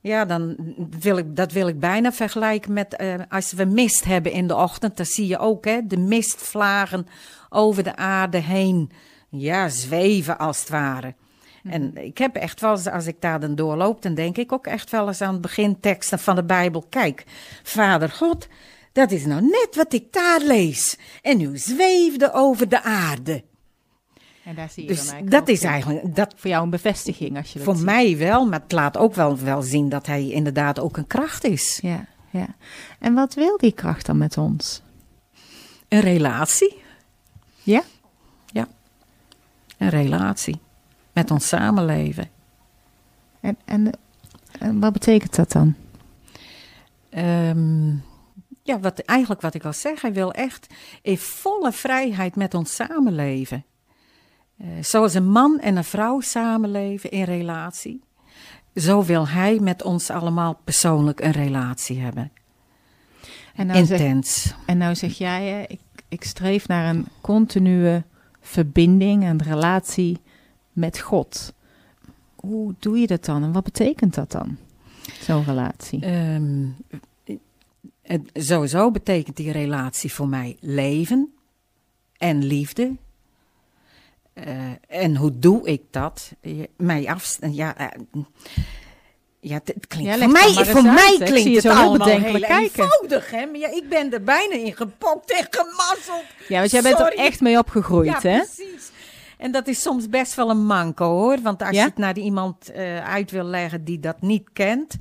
ja, 0.00 0.24
dan 0.24 0.56
wil 1.00 1.16
ik, 1.16 1.36
dat 1.36 1.52
wil 1.52 1.68
ik 1.68 1.80
bijna 1.80 2.12
vergelijken 2.12 2.72
met 2.72 2.96
eh, 2.96 3.14
als 3.28 3.52
we 3.52 3.64
mist 3.64 4.04
hebben 4.04 4.32
in 4.32 4.46
de 4.46 4.56
ochtend. 4.56 4.96
Dan 4.96 5.06
zie 5.06 5.26
je 5.26 5.38
ook 5.38 5.64
hè, 5.64 5.86
de 5.86 5.96
mistvlagen 5.96 7.06
over 7.48 7.82
de 7.82 7.96
aarde 7.96 8.38
heen. 8.38 8.90
Ja, 9.28 9.68
zweven 9.68 10.38
als 10.38 10.60
het 10.60 10.68
ware. 10.68 11.14
En 11.62 11.96
ik 11.96 12.18
heb 12.18 12.36
echt 12.36 12.60
wel 12.60 12.70
eens, 12.70 12.86
als 12.86 13.06
ik 13.06 13.20
daar 13.20 13.40
dan 13.40 13.54
doorloop, 13.54 14.02
dan 14.02 14.14
denk 14.14 14.36
ik 14.36 14.52
ook 14.52 14.66
echt 14.66 14.90
wel 14.90 15.06
eens 15.06 15.20
aan 15.20 15.32
het 15.32 15.40
beginteksten 15.40 16.18
van 16.18 16.34
de 16.34 16.44
Bijbel. 16.44 16.86
Kijk, 16.88 17.24
Vader 17.62 18.08
God, 18.08 18.48
dat 18.92 19.10
is 19.10 19.24
nou 19.24 19.40
net 19.40 19.68
wat 19.76 19.92
ik 19.92 20.12
daar 20.12 20.40
lees. 20.40 20.98
En 21.22 21.40
u 21.40 21.58
zweefde 21.58 22.32
over 22.32 22.68
de 22.68 22.82
aarde. 22.82 23.44
En 24.48 24.54
daar 24.54 24.70
zie 24.70 24.82
je 24.82 24.88
Dus 24.88 24.98
dan 24.98 25.14
eigenlijk 25.14 25.46
dat 25.46 25.56
is 25.56 25.62
eigenlijk, 25.62 26.14
dat 26.14 26.34
voor 26.36 26.50
jou 26.50 26.64
een 26.64 26.70
bevestiging 26.70 27.36
als 27.36 27.52
je 27.52 27.54
dat 27.54 27.64
voor 27.64 27.76
ziet. 27.76 27.84
mij 27.84 28.16
wel, 28.16 28.46
maar 28.46 28.60
het 28.60 28.72
laat 28.72 28.96
ook 28.96 29.14
wel, 29.14 29.38
wel 29.38 29.62
zien 29.62 29.88
dat 29.88 30.06
hij 30.06 30.28
inderdaad 30.28 30.78
ook 30.78 30.96
een 30.96 31.06
kracht 31.06 31.44
is. 31.44 31.78
Ja, 31.82 32.06
ja. 32.30 32.46
En 32.98 33.14
wat 33.14 33.34
wil 33.34 33.56
die 33.56 33.72
kracht 33.72 34.06
dan 34.06 34.18
met 34.18 34.38
ons? 34.38 34.82
Een 35.88 36.00
relatie. 36.00 36.82
Ja? 37.62 37.82
Ja, 38.46 38.68
een 39.78 39.88
relatie 39.88 40.60
met 41.12 41.30
ons 41.30 41.48
samenleven. 41.48 42.30
En, 43.40 43.56
en, 43.64 43.92
en 44.58 44.80
wat 44.80 44.92
betekent 44.92 45.36
dat 45.36 45.52
dan? 45.52 45.74
Ehm, 47.10 47.88
ja, 48.62 48.80
wat, 48.80 48.98
eigenlijk 48.98 49.40
wat 49.40 49.54
ik 49.54 49.64
al 49.64 49.72
zeg, 49.72 50.00
hij 50.00 50.12
wil 50.12 50.32
echt 50.32 50.66
in 51.02 51.18
volle 51.18 51.72
vrijheid 51.72 52.36
met 52.36 52.54
ons 52.54 52.74
samenleven. 52.74 53.64
Eh, 54.58 54.66
zoals 54.80 55.14
een 55.14 55.28
man 55.30 55.58
en 55.60 55.76
een 55.76 55.84
vrouw 55.84 56.20
samenleven 56.20 57.10
in 57.10 57.22
relatie, 57.24 58.00
zo 58.74 59.04
wil 59.04 59.28
hij 59.28 59.58
met 59.60 59.82
ons 59.82 60.10
allemaal 60.10 60.60
persoonlijk 60.64 61.20
een 61.20 61.30
relatie 61.32 61.98
hebben. 61.98 62.32
En 63.54 63.66
nou, 63.66 63.84
zeg, 63.86 64.00
Intens. 64.00 64.54
en 64.66 64.78
nou 64.78 64.94
zeg 64.94 65.18
jij, 65.18 65.64
ik, 65.68 65.80
ik 66.08 66.24
streef 66.24 66.68
naar 66.68 66.94
een 66.94 67.06
continue 67.20 68.02
verbinding, 68.40 69.24
een 69.24 69.42
relatie 69.42 70.18
met 70.72 70.98
God. 70.98 71.54
Hoe 72.34 72.74
doe 72.78 72.98
je 72.98 73.06
dat 73.06 73.24
dan 73.24 73.42
en 73.42 73.52
wat 73.52 73.64
betekent 73.64 74.14
dat 74.14 74.30
dan, 74.32 74.56
zo'n 75.20 75.44
relatie? 75.44 76.04
Het- 78.02 78.30
sowieso 78.32 78.90
betekent 78.90 79.36
die 79.36 79.52
relatie 79.52 80.12
voor 80.12 80.28
mij 80.28 80.56
leven 80.60 81.32
en 82.16 82.44
liefde. 82.44 82.96
Eh, 84.44 85.02
en 85.02 85.16
hoe 85.16 85.38
doe 85.38 85.66
ik 85.66 85.82
dat? 85.90 86.32
Mij 86.76 87.08
af, 87.08 87.38
ja, 87.50 87.76
eh, 87.76 87.86
ja, 89.40 89.54
het, 89.54 89.68
het 89.74 89.86
klinkt 89.86 90.10
Ja, 90.10 90.18
voor 90.18 90.30
mij, 90.32 90.64
voor 90.64 90.82
mij 90.82 91.16
uit. 91.20 91.22
Klinkt 91.30 91.54
het 91.54 91.62
heel 91.62 91.72
allemaal 91.72 92.06
heel 92.06 92.16
bedenkelijk 92.16 92.44
kijken. 92.46 92.82
eenvoudig, 92.82 93.30
hè? 93.30 93.46
Maar 93.46 93.58
ja, 93.60 93.68
ik 93.68 93.88
ben 93.88 94.12
er 94.12 94.22
bijna 94.22 94.54
in 94.54 94.76
gepokt 94.76 95.30
en 95.32 95.46
gemazzeld. 95.50 96.24
Ja, 96.48 96.58
want 96.58 96.70
jij 96.70 96.82
bent 96.82 96.98
er 97.00 97.14
echt 97.16 97.40
mee 97.40 97.58
opgegroeid, 97.58 98.22
ja, 98.22 98.28
hè? 98.30 98.36
precies. 98.38 98.90
En 99.38 99.52
dat 99.52 99.66
is 99.66 99.82
soms 99.82 100.08
best 100.08 100.34
wel 100.34 100.50
een 100.50 100.66
manco 100.66 101.04
hoor. 101.06 101.38
Want 101.42 101.62
als 101.62 101.70
Ja? 101.70 101.82
je 101.82 101.88
het 101.88 101.98
naar 101.98 102.16
iemand 102.18 102.70
eh, 102.70 103.04
uit 103.08 103.30
wil 103.30 103.44
leggen 103.44 103.84
die 103.84 104.00
dat 104.00 104.20
niet 104.20 104.48
kent. 104.52 104.96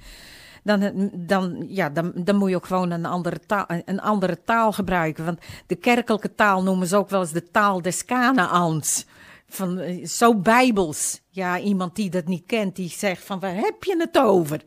Dan, 0.63 1.09
dan, 1.13 1.65
ja, 1.67 1.89
dan, 1.89 2.11
dan 2.15 2.35
moet 2.35 2.49
je 2.49 2.55
ook 2.55 2.65
gewoon 2.65 2.91
een 2.91 3.05
andere, 3.05 3.39
taal, 3.45 3.65
een 3.85 4.01
andere 4.01 4.43
taal 4.45 4.71
gebruiken. 4.71 5.25
Want 5.25 5.39
de 5.67 5.75
kerkelijke 5.75 6.35
taal 6.35 6.63
noemen 6.63 6.87
ze 6.87 6.97
ook 6.97 7.09
wel 7.09 7.21
eens 7.21 7.31
de 7.31 7.51
taal 7.51 7.81
des 7.81 8.05
Kanaans. 8.05 9.05
Van, 9.49 9.79
eh, 9.79 10.05
zo 10.05 10.35
bijbels. 10.35 11.21
Ja, 11.29 11.59
iemand 11.59 11.95
die 11.95 12.09
dat 12.09 12.27
niet 12.27 12.45
kent, 12.45 12.75
die 12.75 12.89
zegt 12.89 13.23
van 13.23 13.39
waar 13.39 13.55
heb 13.55 13.83
je 13.83 13.95
het 13.97 14.17
over? 14.17 14.63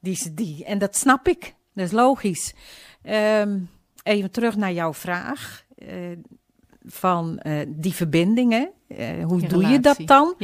Die, 0.00 0.34
die. 0.34 0.64
En 0.64 0.78
dat 0.78 0.96
snap 0.96 1.28
ik. 1.28 1.54
Dat 1.74 1.84
is 1.86 1.92
logisch. 1.92 2.54
Ehm, 3.02 3.58
even 4.02 4.30
terug 4.30 4.56
naar 4.56 4.72
jouw 4.72 4.94
vraag. 4.94 5.64
Eh, 5.78 5.88
van 6.84 7.38
eh, 7.38 7.66
die 7.68 7.92
verbindingen. 7.94 8.70
Hoe 9.24 9.38
Die 9.40 9.48
doe 9.48 9.66
je 9.66 9.80
dat 9.80 10.00
dan? 10.04 10.34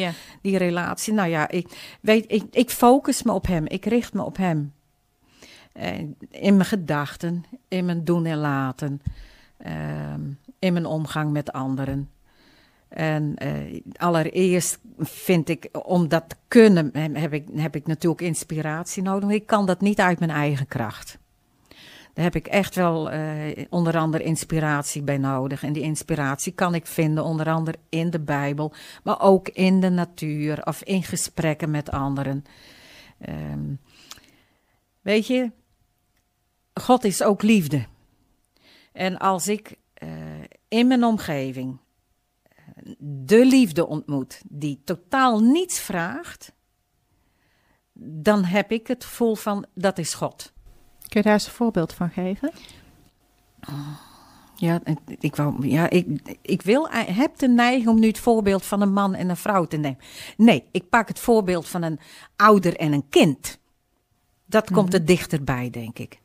Die 0.42 0.56
relatie. 0.58 1.12
Nou 1.12 1.28
ja, 1.28 1.48
ik, 1.48 1.96
weet, 2.00 2.24
ik, 2.32 2.42
ik 2.50 2.70
focus 2.70 3.22
me 3.22 3.32
op 3.32 3.46
hem. 3.46 3.66
Ik 3.66 3.84
richt 3.84 4.12
me 4.14 4.22
op 4.22 4.36
hem. 4.36 4.72
In 6.30 6.56
mijn 6.56 6.64
gedachten, 6.64 7.44
in 7.68 7.84
mijn 7.84 8.04
doen 8.04 8.26
en 8.26 8.38
laten. 8.38 9.02
ehm, 9.56 10.20
in 10.58 10.72
mijn 10.72 10.86
omgang 10.86 11.32
met 11.32 11.52
anderen. 11.52 12.10
En 12.96 13.34
eh, 13.36 13.80
allereerst 13.96 14.78
vind 14.98 15.48
ik, 15.48 15.68
om 15.82 16.08
dat 16.08 16.28
te 16.28 16.36
kunnen, 16.48 16.90
heb- 16.96 17.32
ik, 17.32 17.48
heb 17.54 17.76
ik 17.76 17.86
natuurlijk 17.86 18.20
inspiratie 18.20 19.02
nodig. 19.02 19.30
Ik 19.30 19.46
kan 19.46 19.66
dat 19.66 19.80
niet 19.80 20.00
uit 20.00 20.18
mijn 20.18 20.30
eigen 20.30 20.66
kracht. 20.66 21.18
Daar 22.14 22.24
heb 22.24 22.34
ik 22.34 22.46
echt 22.46 22.74
wel 22.74 23.10
eh, 23.10 23.64
onder 23.70 23.96
andere 23.96 24.24
inspiratie 24.24 25.02
bij 25.02 25.18
nodig. 25.18 25.62
En 25.62 25.72
die 25.72 25.82
inspiratie 25.82 26.52
kan 26.52 26.74
ik 26.74 26.86
vinden 26.86 27.24
onder 27.24 27.48
andere 27.48 27.78
in 27.88 28.10
de 28.10 28.20
Bijbel, 28.20 28.72
maar 29.02 29.20
ook 29.20 29.48
in 29.48 29.80
de 29.80 29.90
natuur 29.90 30.66
of 30.66 30.82
in 30.82 31.02
gesprekken 31.02 31.70
met 31.70 31.90
anderen. 31.90 32.44
Ehm, 33.18 33.74
weet 35.00 35.26
je, 35.26 35.50
God 36.74 37.04
is 37.04 37.22
ook 37.22 37.42
liefde. 37.42 37.84
En 38.92 39.18
als 39.18 39.48
ik 39.48 39.74
eh, 39.94 40.08
in 40.68 40.86
mijn 40.86 41.04
omgeving 41.04 41.78
de 42.98 43.46
liefde 43.46 43.86
ontmoet 43.86 44.40
die 44.48 44.80
totaal 44.84 45.40
niets 45.40 45.80
vraagt, 45.80 46.52
dan 47.98 48.44
heb 48.44 48.72
ik 48.72 48.86
het 48.86 49.04
gevoel 49.04 49.34
van 49.34 49.66
dat 49.74 49.98
is 49.98 50.14
God. 50.14 50.52
Kun 50.98 51.20
je 51.20 51.22
daar 51.22 51.32
eens 51.32 51.46
een 51.46 51.52
voorbeeld 51.52 51.92
van 51.92 52.10
geven? 52.10 52.50
Ja, 54.56 54.80
ik, 55.20 55.36
wou, 55.36 55.68
ja 55.68 55.90
ik, 55.90 56.06
ik 56.42 56.62
wil, 56.62 56.88
heb 56.90 57.38
de 57.38 57.48
neiging 57.48 57.88
om 57.88 58.00
nu 58.00 58.06
het 58.06 58.18
voorbeeld 58.18 58.64
van 58.64 58.80
een 58.80 58.92
man 58.92 59.14
en 59.14 59.28
een 59.28 59.36
vrouw 59.36 59.64
te 59.64 59.76
nemen. 59.76 59.98
Nee, 60.36 60.64
ik 60.70 60.88
pak 60.88 61.08
het 61.08 61.18
voorbeeld 61.18 61.68
van 61.68 61.82
een 61.82 61.98
ouder 62.36 62.76
en 62.76 62.92
een 62.92 63.08
kind. 63.08 63.58
Dat 64.46 64.70
komt 64.70 64.94
er 64.94 65.04
dichterbij, 65.04 65.70
denk 65.70 65.98
ik. 65.98 66.20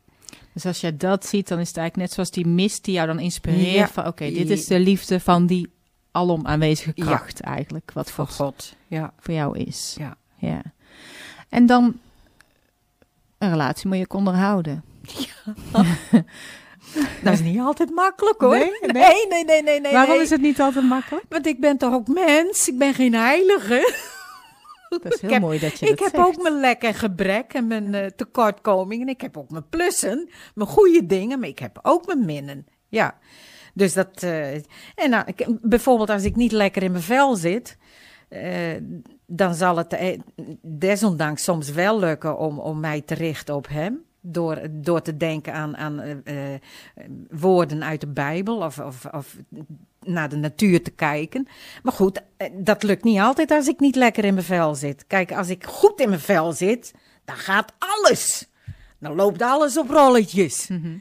Dus 0.52 0.66
als 0.66 0.80
je 0.80 0.96
dat 0.96 1.26
ziet, 1.26 1.48
dan 1.48 1.58
is 1.58 1.68
het 1.68 1.76
eigenlijk 1.76 2.08
net 2.08 2.14
zoals 2.14 2.30
die 2.30 2.46
mist 2.46 2.84
die 2.84 2.94
jou 2.94 3.06
dan 3.06 3.18
inspireert. 3.18 3.74
Ja. 3.74 3.88
Van 3.88 4.06
oké, 4.06 4.30
dit 4.30 4.50
is 4.50 4.66
de 4.66 4.80
liefde 4.80 5.20
van 5.20 5.46
die 5.46 5.70
alom 6.12 6.46
aanwezige 6.46 6.92
Ja. 6.94 7.04
kracht 7.04 7.40
eigenlijk. 7.40 7.90
Wat 7.94 8.10
voor, 8.10 8.26
Voor 8.26 8.46
God. 8.46 8.74
Ja. 8.86 9.12
voor 9.20 9.34
jou 9.34 9.58
is. 9.58 9.94
Ja. 9.98 10.16
ja. 10.36 10.62
En 11.48 11.66
dan, 11.66 12.00
een 13.38 13.50
relatie 13.50 13.88
moet 13.88 13.96
je 13.96 14.02
ook 14.02 14.14
onderhouden. 14.14 14.84
Dat 17.22 17.32
is 17.32 17.40
niet 17.40 17.58
altijd 17.60 17.90
makkelijk 17.90 18.40
hoor. 18.40 18.56
Nee? 18.56 18.70
nee, 19.28 19.44
Nee? 19.44 19.62
nee, 19.62 19.80
nee, 19.80 19.92
Waarom 19.92 20.14
nee. 20.14 20.22
is 20.22 20.30
het 20.30 20.40
niet 20.40 20.60
altijd 20.60 20.84
makkelijk? 20.84 21.24
Want 21.28 21.46
ik 21.46 21.60
ben 21.60 21.76
toch 21.78 21.92
ook 21.92 22.08
mens? 22.08 22.68
Ik 22.68 22.78
ben 22.78 22.94
geen 22.94 23.14
heilige. 23.14 24.10
Dat 24.88 25.04
is 25.04 25.20
heel 25.20 25.28
Ik 25.28 25.34
heb- 25.34 25.40
mooi 25.42 25.58
dat 25.58 25.78
je 25.78 25.86
Ik 25.86 25.98
heb 25.98 26.14
zegt. 26.14 26.26
ook 26.26 26.42
mijn 26.42 26.60
lek 26.60 26.82
en 26.82 26.94
gebrek 26.94 27.52
en 27.54 27.66
mijn 27.66 27.94
eh, 27.94 28.06
tekortkomingen. 28.06 29.08
Ik 29.08 29.20
heb 29.20 29.36
ook 29.36 29.50
mijn 29.50 29.68
plussen, 29.68 30.30
mijn 30.54 30.68
goede 30.68 31.06
dingen, 31.06 31.38
maar 31.40 31.48
ik 31.48 31.58
heb 31.58 31.78
ook 31.82 32.06
mijn 32.06 32.24
minnen. 32.24 32.66
Ja, 32.88 33.18
dus 33.72 33.92
dat... 33.92 34.22
eh, 34.22 34.54
en 34.94 35.10
nou, 35.10 35.24
bijvoorbeeld 35.62 36.10
als 36.10 36.24
ik 36.24 36.36
niet 36.36 36.52
lekker 36.52 36.82
in 36.82 36.90
mijn 36.90 37.02
vel 37.02 37.36
zit... 37.36 37.78
eh, 38.28 38.76
dan 39.26 39.54
zal 39.54 39.76
het 39.76 39.92
eh, 39.92 40.18
desondanks 40.62 41.44
soms 41.44 41.70
wel 41.70 41.98
lukken 41.98 42.38
om, 42.38 42.58
om 42.58 42.80
mij 42.80 43.00
te 43.00 43.14
richten 43.14 43.54
op 43.54 43.68
hem. 43.68 44.04
Door, 44.24 44.60
door 44.70 45.02
te 45.02 45.16
denken 45.16 45.52
aan, 45.52 45.76
aan 45.76 46.22
woorden 47.30 47.84
uit 47.84 48.00
de 48.00 48.06
Bijbel 48.06 48.56
of, 48.56 48.78
of, 48.78 49.04
of 49.04 49.36
naar 50.00 50.28
de 50.28 50.36
natuur 50.36 50.82
te 50.82 50.90
kijken. 50.90 51.46
Maar 51.82 51.92
goed, 51.92 52.22
dat 52.52 52.82
lukt 52.82 53.04
niet 53.04 53.18
altijd 53.18 53.50
als 53.50 53.66
ik 53.68 53.80
niet 53.80 53.96
lekker 53.96 54.24
in 54.24 54.34
mijn 54.34 54.46
vel 54.46 54.74
zit. 54.74 55.06
Kijk, 55.06 55.32
als 55.32 55.48
ik 55.48 55.64
goed 55.64 56.00
in 56.00 56.08
mijn 56.08 56.20
vel 56.20 56.52
zit, 56.52 56.94
dan 57.24 57.36
gaat 57.36 57.72
alles. 57.78 58.48
Dan 58.98 59.14
loopt 59.14 59.42
alles 59.42 59.78
op 59.78 59.90
rolletjes. 59.90 60.68
Mhm. 60.68 60.96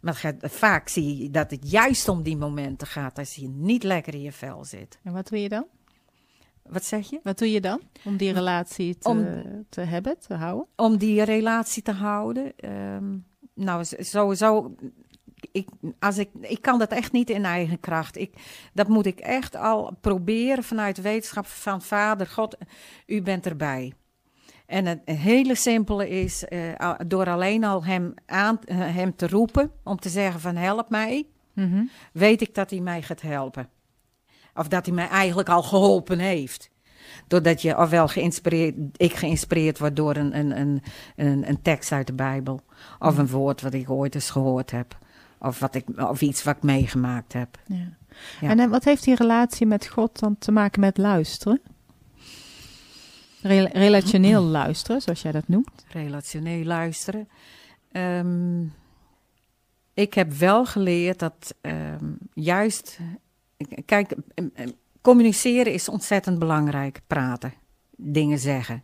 Maar 0.00 0.14
gaat- 0.14 0.36
vaak 0.42 0.88
zie 0.88 1.16
je 1.22 1.30
dat 1.30 1.50
het 1.50 1.70
juist 1.70 2.08
om 2.08 2.22
die 2.22 2.36
momenten 2.36 2.86
gaat 2.86 3.18
als 3.18 3.34
je 3.34 3.48
niet 3.48 3.82
lekker 3.82 4.14
in 4.14 4.22
je 4.22 4.32
vel 4.32 4.64
zit. 4.64 4.98
En 5.02 5.12
wat 5.12 5.28
doe 5.28 5.42
je 5.42 5.48
dan? 5.48 5.66
Wat 6.62 6.84
zeg 6.84 7.10
je? 7.10 7.20
Wat 7.22 7.38
doe 7.38 7.50
je 7.50 7.60
dan 7.60 7.80
om 8.04 8.16
die 8.16 8.32
relatie 8.32 8.98
te, 8.98 9.08
Om- 9.08 9.64
te 9.68 9.80
hebben, 9.80 10.18
te 10.18 10.34
houden? 10.34 10.66
Om 10.76 10.96
die 10.96 11.22
relatie 11.22 11.82
te 11.82 11.92
houden. 11.92 12.52
ehm, 12.56 13.16
nou, 13.54 13.84
sowieso. 13.98 14.74
Ik, 15.52 15.68
als 15.98 16.18
ik, 16.18 16.28
ik 16.40 16.62
kan 16.62 16.78
dat 16.78 16.90
echt 16.90 17.12
niet 17.12 17.30
in 17.30 17.44
eigen 17.44 17.80
kracht. 17.80 18.16
Ik, 18.16 18.34
dat 18.72 18.88
moet 18.88 19.06
ik 19.06 19.20
echt 19.20 19.56
al 19.56 19.96
proberen 20.00 20.64
vanuit 20.64 21.00
wetenschap 21.00 21.46
van 21.46 21.82
Vader 21.82 22.26
God. 22.26 22.56
U 23.06 23.22
bent 23.22 23.46
erbij. 23.46 23.92
En 24.70 24.86
het 24.86 25.00
hele 25.04 25.54
simpele 25.54 26.08
is 26.08 26.44
eh, 26.44 26.92
door 27.06 27.28
alleen 27.28 27.64
al 27.64 27.84
hem, 27.84 28.14
aan, 28.26 28.58
eh, 28.64 28.76
hem 28.78 29.16
te 29.16 29.28
roepen 29.28 29.70
om 29.84 29.96
te 29.98 30.08
zeggen 30.08 30.40
van 30.40 30.56
help 30.56 30.90
mij, 30.90 31.26
Mhm. 31.52 31.82
weet 32.12 32.40
ik 32.40 32.54
dat 32.54 32.70
hij 32.70 32.80
mij 32.80 33.02
gaat 33.02 33.20
helpen. 33.20 33.68
Of 34.54 34.68
dat 34.68 34.86
hij 34.86 34.94
mij 34.94 35.08
eigenlijk 35.08 35.48
al 35.48 35.62
geholpen 35.62 36.18
heeft. 36.18 36.70
Doordat 37.26 37.62
je 37.62 37.78
ofwel 37.78 38.08
geïnspireerd, 38.08 38.74
ik 38.96 39.14
geïnspireerd 39.14 39.78
word 39.78 39.96
door 39.96 40.16
een, 40.16 40.38
een, 40.38 40.60
een, 40.60 40.82
een, 41.16 41.48
een 41.48 41.62
tekst 41.62 41.92
uit 41.92 42.06
de 42.06 42.12
Bijbel. 42.12 42.60
Of 42.98 43.18
een 43.18 43.28
woord 43.28 43.60
wat 43.60 43.74
ik 43.74 43.90
ooit 43.90 44.14
eens 44.14 44.30
gehoord 44.30 44.70
heb. 44.70 44.98
Of, 45.38 45.58
wat 45.58 45.74
ik, 45.74 45.84
of 45.96 46.20
iets 46.20 46.42
wat 46.42 46.56
ik 46.56 46.62
meegemaakt 46.62 47.32
heb. 47.32 47.58
Ja. 47.66 47.96
Ja. 48.40 48.48
En 48.48 48.58
eh, 48.60 48.68
wat 48.68 48.84
heeft 48.84 49.04
die 49.04 49.14
relatie 49.14 49.66
met 49.66 49.86
God 49.86 50.18
dan 50.18 50.38
te 50.38 50.52
maken 50.52 50.80
met 50.80 50.98
luisteren? 50.98 51.60
Rel- 53.42 53.68
relationeel 53.72 54.42
luisteren, 54.42 55.02
zoals 55.02 55.22
jij 55.22 55.32
dat 55.32 55.48
noemt. 55.48 55.84
relationeel 55.88 56.64
luisteren. 56.64 57.28
Ehm, 57.92 58.62
ik 59.94 60.14
heb 60.14 60.32
wel 60.32 60.66
geleerd 60.66 61.18
dat 61.18 61.54
ehm, 61.60 62.12
juist, 62.34 62.98
kijk, 63.84 64.14
communiceren 65.00 65.72
is 65.72 65.88
ontzettend 65.88 66.38
belangrijk, 66.38 67.00
praten, 67.06 67.52
dingen 67.96 68.38
zeggen. 68.38 68.82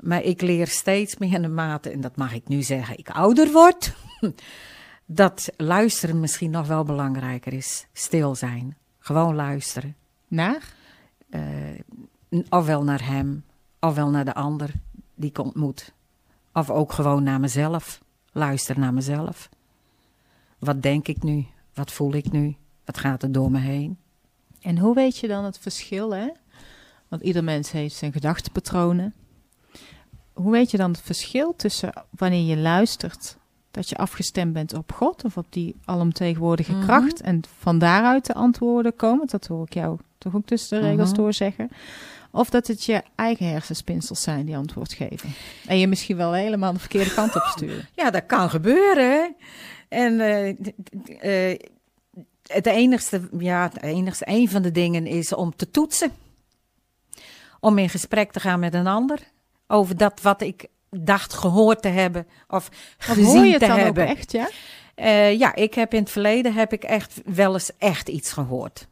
Maar 0.00 0.22
ik 0.22 0.40
leer 0.40 0.66
steeds 0.66 1.16
meer 1.16 1.40
naarmate, 1.40 1.90
en 1.90 2.00
dat 2.00 2.16
mag 2.16 2.34
ik 2.34 2.48
nu 2.48 2.62
zeggen, 2.62 2.98
ik 2.98 3.10
ouder 3.10 3.52
word, 3.52 3.94
dat 5.06 5.48
luisteren 5.56 6.20
misschien 6.20 6.50
nog 6.50 6.66
wel 6.66 6.84
belangrijker 6.84 7.52
is. 7.52 7.86
Stil 7.92 8.34
zijn, 8.34 8.76
gewoon 8.98 9.34
luisteren. 9.34 9.96
Naar? 10.28 10.74
Eh, 11.30 11.40
ofwel 12.48 12.84
naar 12.84 13.06
hem, 13.06 13.44
ofwel 13.80 14.10
naar 14.10 14.24
de 14.24 14.34
ander 14.34 14.72
die 15.14 15.28
ik 15.30 15.38
ontmoet. 15.38 15.92
Of 16.52 16.70
ook 16.70 16.92
gewoon 16.92 17.22
naar 17.22 17.40
mezelf. 17.40 18.00
Luister 18.32 18.78
naar 18.78 18.94
mezelf. 18.94 19.48
Wat 20.58 20.82
denk 20.82 21.08
ik 21.08 21.22
nu? 21.22 21.46
Wat 21.74 21.92
voel 21.92 22.12
ik 22.14 22.32
nu? 22.32 22.56
Wat 22.84 22.98
gaat 22.98 23.22
er 23.22 23.32
door 23.32 23.50
me 23.50 23.58
heen? 23.58 23.98
En 24.60 24.78
hoe 24.78 24.94
weet 24.94 25.16
je 25.18 25.28
dan 25.28 25.44
het 25.44 25.58
verschil, 25.58 26.10
hè? 26.14 26.28
Want 27.08 27.22
ieder 27.22 27.44
mens 27.44 27.70
heeft 27.70 27.94
zijn 27.94 28.12
gedachtepatronen. 28.12 29.14
Hoe 30.32 30.50
weet 30.52 30.70
je 30.70 30.76
dan 30.76 30.90
het 30.90 31.00
verschil 31.00 31.56
tussen 31.56 31.92
wanneer 32.10 32.44
je 32.46 32.56
luistert, 32.56 33.36
dat 33.70 33.88
je 33.88 33.96
afgestemd 33.96 34.52
bent 34.52 34.74
op 34.74 34.92
God 34.92 35.24
of 35.24 35.36
op 35.36 35.46
die 35.48 35.76
alomtegenwoordige 35.84 36.72
Mhm. 36.72 36.82
kracht 36.84 37.20
en 37.20 37.40
van 37.58 37.78
daaruit 37.78 38.26
de 38.26 38.34
antwoorden 38.34 38.96
komen? 38.96 39.26
Dat 39.26 39.46
hoor 39.46 39.64
ik 39.66 39.74
jou 39.74 39.98
toch 40.18 40.34
ook 40.34 40.46
tussen 40.46 40.80
de 40.80 40.88
regels 40.88 41.08
Mhm. 41.10 41.18
door 41.20 41.32
zeggen. 41.32 41.68
Of 42.30 42.50
dat 42.50 42.66
het 42.66 42.84
je 42.84 43.02
eigen 43.14 43.46
hersenspinsels 43.48 44.22
zijn 44.22 44.46
die 44.46 44.56
antwoord 44.56 44.92
geven. 44.92 45.34
En 45.66 45.78
je 45.78 45.86
misschien 45.86 46.16
wel 46.16 46.32
helemaal 46.32 46.72
de 46.72 46.78
verkeerde 46.78 47.14
kant 47.14 47.36
op 47.36 47.42
sturen. 47.42 47.88
Ja, 47.94 48.10
dat 48.10 48.26
kan 48.26 48.50
gebeuren. 48.50 49.36
En 49.88 50.20
eh, 50.20 50.48
eh, 51.50 51.58
het 52.46 52.66
enigste, 52.66 53.28
ja, 53.38 53.70
het 53.72 53.82
enigste, 53.82 54.24
een 54.28 54.48
van 54.48 54.62
de 54.62 54.70
dingen 54.70 55.06
is 55.06 55.32
om 55.32 55.56
te 55.56 55.70
toetsen. 55.70 56.12
Om 57.60 57.78
in 57.78 57.88
gesprek 57.88 58.32
te 58.32 58.40
gaan 58.40 58.60
met 58.60 58.74
een 58.74 58.86
ander 58.86 59.18
over 59.66 59.96
dat 59.96 60.20
wat 60.22 60.40
ik 60.40 60.66
dacht 60.90 61.32
gehoord 61.32 61.82
te 61.82 61.88
hebben 61.88 62.26
of 62.48 62.68
gezien 62.98 63.24
hoor 63.24 63.44
je 63.44 63.50
het 63.50 63.60
te 63.60 63.66
dan 63.66 63.78
hebben. 63.78 64.08
ook 64.08 64.16
echt, 64.16 64.32
ja? 64.32 64.48
Eh, 64.94 65.38
ja, 65.38 65.54
ik 65.54 65.74
heb 65.74 65.94
in 65.94 66.00
het 66.00 66.10
verleden 66.10 66.54
heb 66.54 66.72
ik 66.72 66.82
echt 66.82 67.20
wel 67.24 67.52
eens 67.52 67.70
echt 67.78 68.08
iets 68.08 68.32
gehoord. 68.32 68.86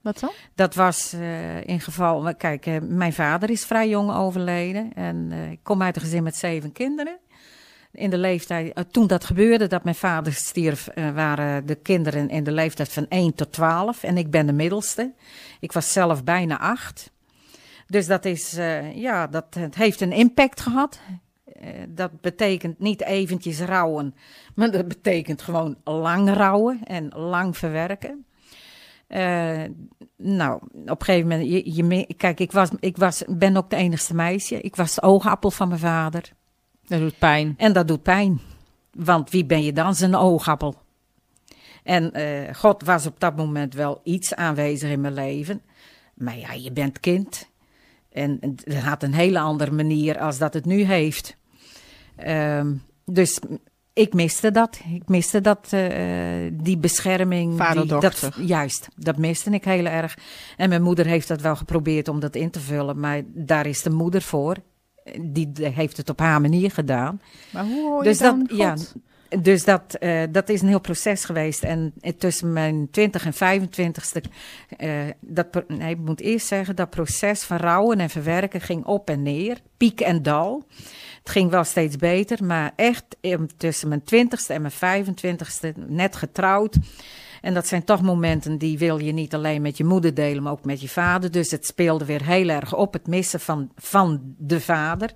Wat 0.00 0.20
dan? 0.20 0.30
Dat 0.54 0.74
was 0.74 1.12
eh, 1.12 1.64
in 1.64 1.80
geval, 1.80 2.34
kijk, 2.34 2.66
eh, 2.66 2.76
mijn 2.80 3.12
vader 3.12 3.50
is 3.50 3.64
vrij 3.64 3.88
jong 3.88 4.14
overleden 4.14 4.92
en 4.94 5.28
eh, 5.30 5.50
ik 5.50 5.60
kom 5.62 5.82
uit 5.82 5.96
een 5.96 6.02
gezin 6.02 6.22
met 6.22 6.36
zeven 6.36 6.72
kinderen. 6.72 7.18
In 7.92 8.10
de 8.10 8.18
leeftijd, 8.18 8.84
toen 8.90 9.06
dat 9.06 9.24
gebeurde, 9.24 9.66
dat 9.66 9.84
mijn 9.84 9.96
vader 9.96 10.32
stierf, 10.32 10.88
waren 10.94 11.66
de 11.66 11.74
kinderen 11.74 12.28
in 12.28 12.44
de 12.44 12.52
leeftijd 12.52 12.92
van 12.92 13.06
1 13.08 13.34
tot 13.34 13.52
12 13.52 14.02
en 14.02 14.16
ik 14.16 14.30
ben 14.30 14.46
de 14.46 14.52
middelste. 14.52 15.12
Ik 15.60 15.72
was 15.72 15.92
zelf 15.92 16.24
bijna 16.24 16.58
acht. 16.58 17.10
Dus 17.86 18.06
dat 18.06 18.24
is, 18.24 18.58
ja, 18.94 19.26
dat 19.26 19.54
het 19.54 19.74
heeft 19.74 20.00
een 20.00 20.12
impact 20.12 20.60
gehad. 20.60 21.00
Eh, 21.60 21.68
dat 21.88 22.20
betekent 22.20 22.78
niet 22.78 23.02
eventjes 23.02 23.60
rouwen, 23.60 24.14
maar 24.54 24.70
dat 24.70 24.88
betekent 24.88 25.42
gewoon 25.42 25.76
lang 25.84 26.34
rouwen 26.34 26.80
en 26.84 27.08
lang 27.08 27.56
verwerken. 27.56 28.24
Eh, 29.10 29.62
nou, 30.16 30.60
op 30.86 31.00
een 31.00 31.04
gegeven 31.04 31.28
moment, 31.28 31.66
je, 31.76 32.14
kijk, 32.16 32.40
ik, 32.40 32.52
was, 32.52 32.68
ik 32.80 32.96
was, 32.96 33.22
ben 33.28 33.56
ook 33.56 33.70
de 33.70 33.76
enigste 33.76 34.14
meisje. 34.14 34.60
Ik 34.60 34.76
was 34.76 34.94
de 34.94 35.02
oogappel 35.02 35.50
van 35.50 35.68
mijn 35.68 35.80
vader. 35.80 36.32
Dat 36.86 37.00
doet 37.00 37.18
pijn. 37.18 37.54
En 37.56 37.72
dat 37.72 37.88
doet 37.88 38.02
pijn. 38.02 38.40
Want 38.92 39.30
wie 39.30 39.44
ben 39.44 39.62
je 39.62 39.72
dan? 39.72 39.94
Zijn 39.94 40.14
oogappel. 40.14 40.74
En 41.82 42.12
eh, 42.12 42.54
God 42.54 42.82
was 42.82 43.06
op 43.06 43.20
dat 43.20 43.36
moment 43.36 43.74
wel 43.74 44.00
iets 44.04 44.34
aanwezig 44.34 44.90
in 44.90 45.00
mijn 45.00 45.14
leven. 45.14 45.62
Maar 46.14 46.38
ja, 46.38 46.52
je 46.52 46.72
bent 46.72 47.00
kind. 47.00 47.48
En 48.12 48.38
het 48.40 48.74
had 48.74 49.02
een 49.02 49.14
hele 49.14 49.38
andere 49.40 49.70
manier 49.70 50.18
als 50.18 50.38
dat 50.38 50.54
het 50.54 50.64
nu 50.64 50.82
heeft. 50.82 51.36
Ehm, 52.16 52.74
dus 53.04 53.40
ik 53.92 54.12
miste 54.14 54.50
dat. 54.50 54.80
Ik 54.94 55.08
miste 55.08 55.40
dat, 55.40 55.66
eh, 55.70 55.84
die 56.52 56.78
bescherming. 56.78 57.56
Vader, 57.56 57.82
die. 57.88 58.00
Dat, 58.00 58.30
juist, 58.46 58.88
dat 58.96 59.16
miste 59.16 59.50
ik 59.50 59.64
heel 59.64 59.84
erg. 59.86 60.18
En 60.56 60.68
mijn 60.68 60.82
moeder 60.82 61.06
heeft 61.06 61.28
dat 61.28 61.40
wel 61.40 61.56
geprobeerd 61.56 62.08
om 62.08 62.20
dat 62.20 62.34
in 62.34 62.50
te 62.50 62.60
vullen. 62.60 63.00
Maar 63.00 63.22
daar 63.26 63.66
is 63.66 63.82
de 63.82 63.90
moeder 63.90 64.22
voor. 64.22 64.56
Die 65.20 65.50
heeft 65.60 65.96
het 65.96 66.08
op 66.10 66.18
haar 66.18 66.40
manier 66.40 66.70
gedaan. 66.70 67.20
Maar 67.52 67.64
hoe 67.64 67.82
hoor 67.88 68.02
Dus 68.02 68.18
je 68.18 68.24
dan 68.24 68.38
dat- 68.48 68.56
ja? 68.58 68.74
Dus 69.38 69.64
dat, 69.64 69.94
eh, 69.94 70.22
dat 70.30 70.48
is 70.48 70.60
een 70.60 70.68
heel 70.68 70.80
proces 70.80 71.24
geweest. 71.24 71.62
En 71.62 71.92
tussen 72.18 72.52
mijn 72.52 72.88
20 72.90 73.24
en 73.24 73.34
25ste, 73.34 74.22
eh, 74.76 74.90
dat, 75.20 75.68
nee, 75.68 75.90
ik 75.90 75.98
moet 75.98 76.20
eerst 76.20 76.46
zeggen, 76.46 76.76
dat 76.76 76.90
proces 76.90 77.42
van 77.42 77.56
rouwen 77.56 78.00
en 78.00 78.10
verwerken 78.10 78.60
ging 78.60 78.84
op 78.84 79.10
en 79.10 79.22
neer, 79.22 79.58
piek 79.76 80.00
en 80.00 80.22
dal. 80.22 80.64
Het 81.18 81.30
ging 81.30 81.50
wel 81.50 81.64
steeds 81.64 81.96
beter, 81.96 82.44
maar 82.44 82.72
echt 82.76 83.04
eh, 83.20 83.38
tussen 83.56 83.88
mijn 83.88 84.02
20ste 84.14 84.54
en 84.54 84.62
mijn 84.62 85.02
25ste, 85.06 85.72
net 85.86 86.16
getrouwd. 86.16 86.76
En 87.40 87.54
dat 87.54 87.66
zijn 87.66 87.84
toch 87.84 88.02
momenten 88.02 88.58
die 88.58 88.78
wil 88.78 88.98
je 88.98 89.12
niet 89.12 89.34
alleen 89.34 89.62
met 89.62 89.76
je 89.76 89.84
moeder 89.84 90.14
delen, 90.14 90.42
maar 90.42 90.52
ook 90.52 90.64
met 90.64 90.80
je 90.80 90.88
vader. 90.88 91.30
Dus 91.30 91.50
het 91.50 91.66
speelde 91.66 92.04
weer 92.04 92.24
heel 92.24 92.48
erg 92.48 92.74
op 92.74 92.92
het 92.92 93.06
missen 93.06 93.40
van, 93.40 93.70
van 93.76 94.34
de 94.38 94.60
vader. 94.60 95.10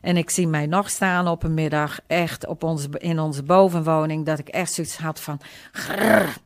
En 0.00 0.16
ik 0.16 0.30
zie 0.30 0.46
mij 0.46 0.66
nog 0.66 0.90
staan 0.90 1.28
op 1.28 1.42
een 1.42 1.54
middag, 1.54 2.00
echt 2.06 2.46
op 2.46 2.62
onze, 2.62 2.88
in 2.98 3.18
onze 3.18 3.42
bovenwoning, 3.42 4.26
dat 4.26 4.38
ik 4.38 4.48
echt 4.48 4.72
zoiets 4.72 4.96
had 4.96 5.20
van. 5.20 5.40
"Grrr, 5.72 6.36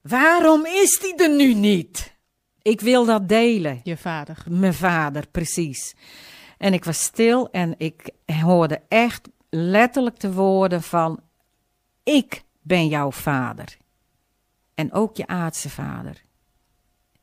waarom 0.00 0.66
is 0.66 0.98
die 1.00 1.14
er 1.14 1.36
nu 1.36 1.54
niet? 1.54 2.14
Ik 2.62 2.80
wil 2.80 3.04
dat 3.04 3.28
delen. 3.28 3.80
Je 3.82 3.96
vader. 3.96 4.44
Mijn 4.48 4.74
vader, 4.74 5.26
precies. 5.30 5.94
En 6.58 6.72
ik 6.72 6.84
was 6.84 7.00
stil 7.02 7.50
en 7.50 7.74
ik 7.78 8.10
hoorde 8.24 8.82
echt 8.88 9.28
letterlijk 9.50 10.20
de 10.20 10.32
woorden 10.32 10.82
van: 10.82 11.20
Ik 12.02 12.42
ben 12.62 12.88
jouw 12.88 13.10
vader. 13.10 13.76
En 14.74 14.92
ook 14.92 15.16
je 15.16 15.26
aardse 15.26 15.70
vader. 15.70 16.22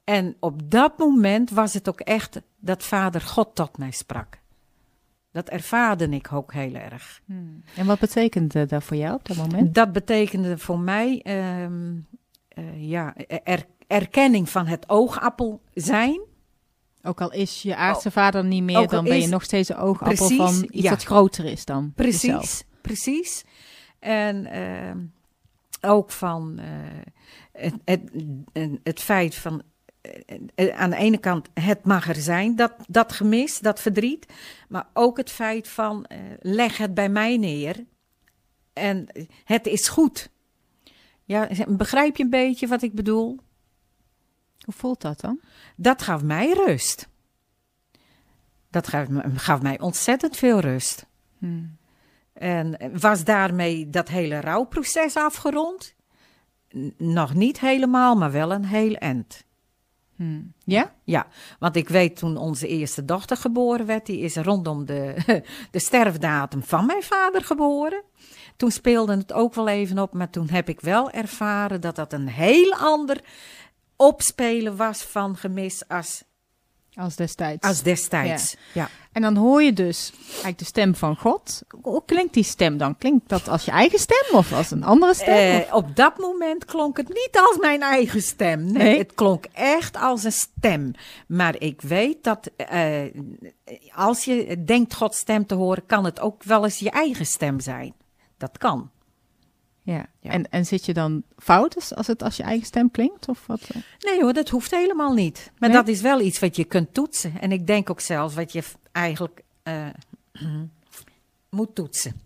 En 0.03 0.37
op 0.39 0.71
dat 0.71 0.97
moment 0.97 1.49
was 1.49 1.73
het 1.73 1.89
ook 1.89 1.99
echt 1.99 2.41
dat 2.57 2.83
vader 2.83 3.21
God 3.21 3.55
tot 3.55 3.77
mij 3.77 3.91
sprak. 3.91 4.41
Dat 5.33 5.49
ervaarde 5.49 6.09
ik 6.09 6.31
ook 6.33 6.53
heel 6.53 6.73
erg. 6.73 7.21
En 7.75 7.85
wat 7.85 7.99
betekende 7.99 8.65
dat 8.65 8.83
voor 8.83 8.97
jou 8.97 9.13
op 9.15 9.25
dat 9.27 9.37
moment? 9.37 9.75
Dat 9.75 9.91
betekende 9.91 10.57
voor 10.57 10.79
mij 10.79 11.21
ehm, 11.23 11.93
eh, 12.47 12.89
ja, 12.89 13.15
er- 13.43 13.65
erkenning 13.87 14.49
van 14.49 14.65
het 14.65 14.89
oogappel 14.89 15.61
zijn. 15.73 16.21
Ook 17.03 17.21
al 17.21 17.31
is 17.31 17.61
je 17.61 17.75
aardse 17.75 18.11
vader 18.11 18.45
niet 18.45 18.63
meer, 18.63 18.87
dan 18.87 19.03
ben 19.03 19.21
je 19.21 19.27
nog 19.27 19.43
steeds 19.43 19.69
een 19.69 19.75
oogappel 19.77 20.15
Precies, 20.27 20.37
van 20.37 20.67
iets 20.71 20.83
ja. 20.83 20.89
wat 20.89 21.03
groter 21.03 21.45
is 21.45 21.65
dan 21.65 21.91
Precies, 21.95 22.21
jezelf. 22.21 22.63
precies. 22.81 23.43
En 23.99 24.45
ehm, 24.45 24.97
ook 25.81 26.11
van 26.11 26.59
eh, 26.59 26.65
het, 27.51 27.73
het, 27.85 28.01
het 28.83 28.99
feit 28.99 29.35
van 29.35 29.61
aan 30.75 30.89
de 30.89 30.95
ene 30.95 31.17
kant 31.17 31.49
het 31.53 31.85
mag 31.85 32.07
er 32.07 32.15
zijn, 32.15 32.55
dat, 32.55 32.73
dat 32.87 33.13
gemis, 33.13 33.59
dat 33.59 33.79
verdriet. 33.79 34.25
Maar 34.67 34.87
ook 34.93 35.17
het 35.17 35.31
feit 35.31 35.67
van 35.67 36.05
eh, 36.05 36.19
leg 36.39 36.77
het 36.77 36.93
bij 36.93 37.09
mij 37.09 37.37
neer 37.37 37.85
en 38.73 39.07
het 39.43 39.67
is 39.67 39.87
goed. 39.87 40.29
Ja, 41.23 41.49
begrijp 41.67 42.17
je 42.17 42.23
een 42.23 42.29
beetje 42.29 42.67
wat 42.67 42.81
ik 42.81 42.93
bedoel? 42.93 43.39
Hoe 44.63 44.73
voelt 44.73 45.01
dat 45.01 45.19
dan? 45.19 45.39
Dat 45.75 46.01
gaf 46.01 46.23
mij 46.23 46.51
rust. 46.51 47.07
Dat 48.69 48.87
gaf, 49.35 49.61
mij 49.61 49.79
ontzettend 49.79 50.37
veel 50.37 50.59
rust. 50.59 51.05
En 52.33 52.91
was 52.99 53.23
daarmee 53.23 53.89
dat 53.89 54.07
hele 54.09 54.39
rouwproces 54.39 55.15
afgerond? 55.15 55.95
N- 56.77 56.93
nog 56.97 57.33
niet 57.33 57.59
helemaal, 57.59 58.15
maar 58.15 58.31
wel 58.31 58.51
een 58.51 58.65
heel 58.65 58.95
eind. 58.95 59.45
Ja? 60.65 60.93
Ja, 61.03 61.27
want 61.59 61.75
ik 61.75 61.89
weet 61.89 62.15
toen 62.15 62.37
onze 62.37 62.67
eerste 62.67 63.05
dochter 63.05 63.37
geboren 63.37 63.85
werd, 63.85 64.05
die 64.05 64.19
is 64.19 64.35
rondom 64.35 64.85
de, 64.85 65.15
de 65.71 65.79
sterfdatum 65.79 66.63
van 66.63 66.85
mijn 66.85 67.03
vader 67.03 67.43
geboren. 67.43 68.03
Toen 68.57 68.71
speelde 68.71 69.17
het 69.17 69.33
ook 69.33 69.53
wel 69.53 69.67
even 69.67 69.99
op, 69.99 70.13
maar 70.13 70.29
toen 70.29 70.49
heb 70.49 70.69
ik 70.69 70.81
wel 70.81 71.11
ervaren 71.11 71.81
dat 71.81 71.95
dat 71.95 72.13
een 72.13 72.27
heel 72.27 72.73
ander 72.73 73.21
opspelen 73.95 74.75
was 74.75 75.03
van 75.03 75.37
gemis 75.37 75.87
als 75.87 76.23
Als 76.95 77.15
destijds. 77.15 77.67
als 77.67 77.81
destijds. 77.81 78.55
Ja. 78.73 78.89
En 79.11 79.21
dan 79.21 79.35
hoor 79.35 79.61
je 79.63 79.73
dus 79.73 80.11
eigenlijk 80.25 80.57
de 80.57 80.65
stem 80.65 80.95
van 80.95 81.15
God. 81.15 81.61
Hoe 81.81 82.03
klinkt 82.05 82.33
die 82.33 82.43
stem 82.43 82.77
dan? 82.77 82.97
Klinkt 82.97 83.29
dat 83.29 83.47
als 83.47 83.65
je 83.65 83.71
eigen 83.71 83.99
stem 83.99 84.37
of 84.37 84.53
als 84.53 84.71
een 84.71 84.83
andere 84.83 85.13
stem? 85.13 85.61
Eh, 85.61 85.73
op 85.75 85.95
dat 85.95 86.17
moment 86.17 86.65
klonk 86.65 86.97
het 86.97 87.07
niet 87.07 87.29
als 87.47 87.57
mijn 87.57 87.81
eigen 87.81 88.21
stem. 88.21 88.63
Nee, 88.63 88.83
Nee? 88.83 88.97
het 88.97 89.13
klonk 89.13 89.45
echt 89.53 89.97
als 89.97 90.23
een 90.23 90.31
stem. 90.31 90.91
Maar 91.27 91.55
ik 91.59 91.81
weet 91.81 92.23
dat 92.23 92.49
eh, 92.55 93.01
als 93.95 94.25
je 94.25 94.63
denkt 94.63 94.93
Gods 94.93 95.17
stem 95.17 95.45
te 95.45 95.55
horen, 95.55 95.85
kan 95.85 96.05
het 96.05 96.19
ook 96.19 96.43
wel 96.43 96.63
eens 96.63 96.79
je 96.79 96.89
eigen 96.91 97.25
stem 97.25 97.59
zijn. 97.59 97.93
Dat 98.37 98.57
kan. 98.57 98.89
Ja. 99.83 100.05
ja. 100.19 100.29
En, 100.31 100.49
en 100.49 100.65
zit 100.65 100.85
je 100.85 100.93
dan 100.93 101.23
fout 101.37 101.75
als- 101.75 101.95
als 101.95 102.07
het 102.07 102.23
als 102.23 102.37
je 102.37 102.43
eigen 102.43 102.65
stem 102.65 102.91
klinkt? 102.91 103.27
Of 103.29 103.43
wat? 103.47 103.61
eh? 103.61 103.81
Nee 104.11 104.21
hoor, 104.21 104.33
dat 104.33 104.49
hoeft 104.49 104.71
helemaal 104.71 105.13
niet. 105.13 105.51
Maar 105.57 105.69
Nee? 105.69 105.77
dat 105.77 105.87
is 105.87 106.01
wel 106.01 106.21
iets 106.21 106.39
wat 106.39 106.55
je 106.55 106.63
kunt 106.63 106.93
toetsen. 106.93 107.33
En 107.41 107.51
ik 107.51 107.67
denk 107.67 107.89
ook 107.89 107.99
zelfs 107.99 108.35
wat 108.35 108.51
je 108.51 108.63
eigenlijk 108.91 109.43
eh, 109.63 109.85
moet 111.49 111.75
toetsen. 111.75 112.21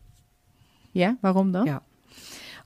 Ja, 0.92 1.18
waarom 1.22 1.52
dan? 1.52 1.66
Ja. 1.66 1.82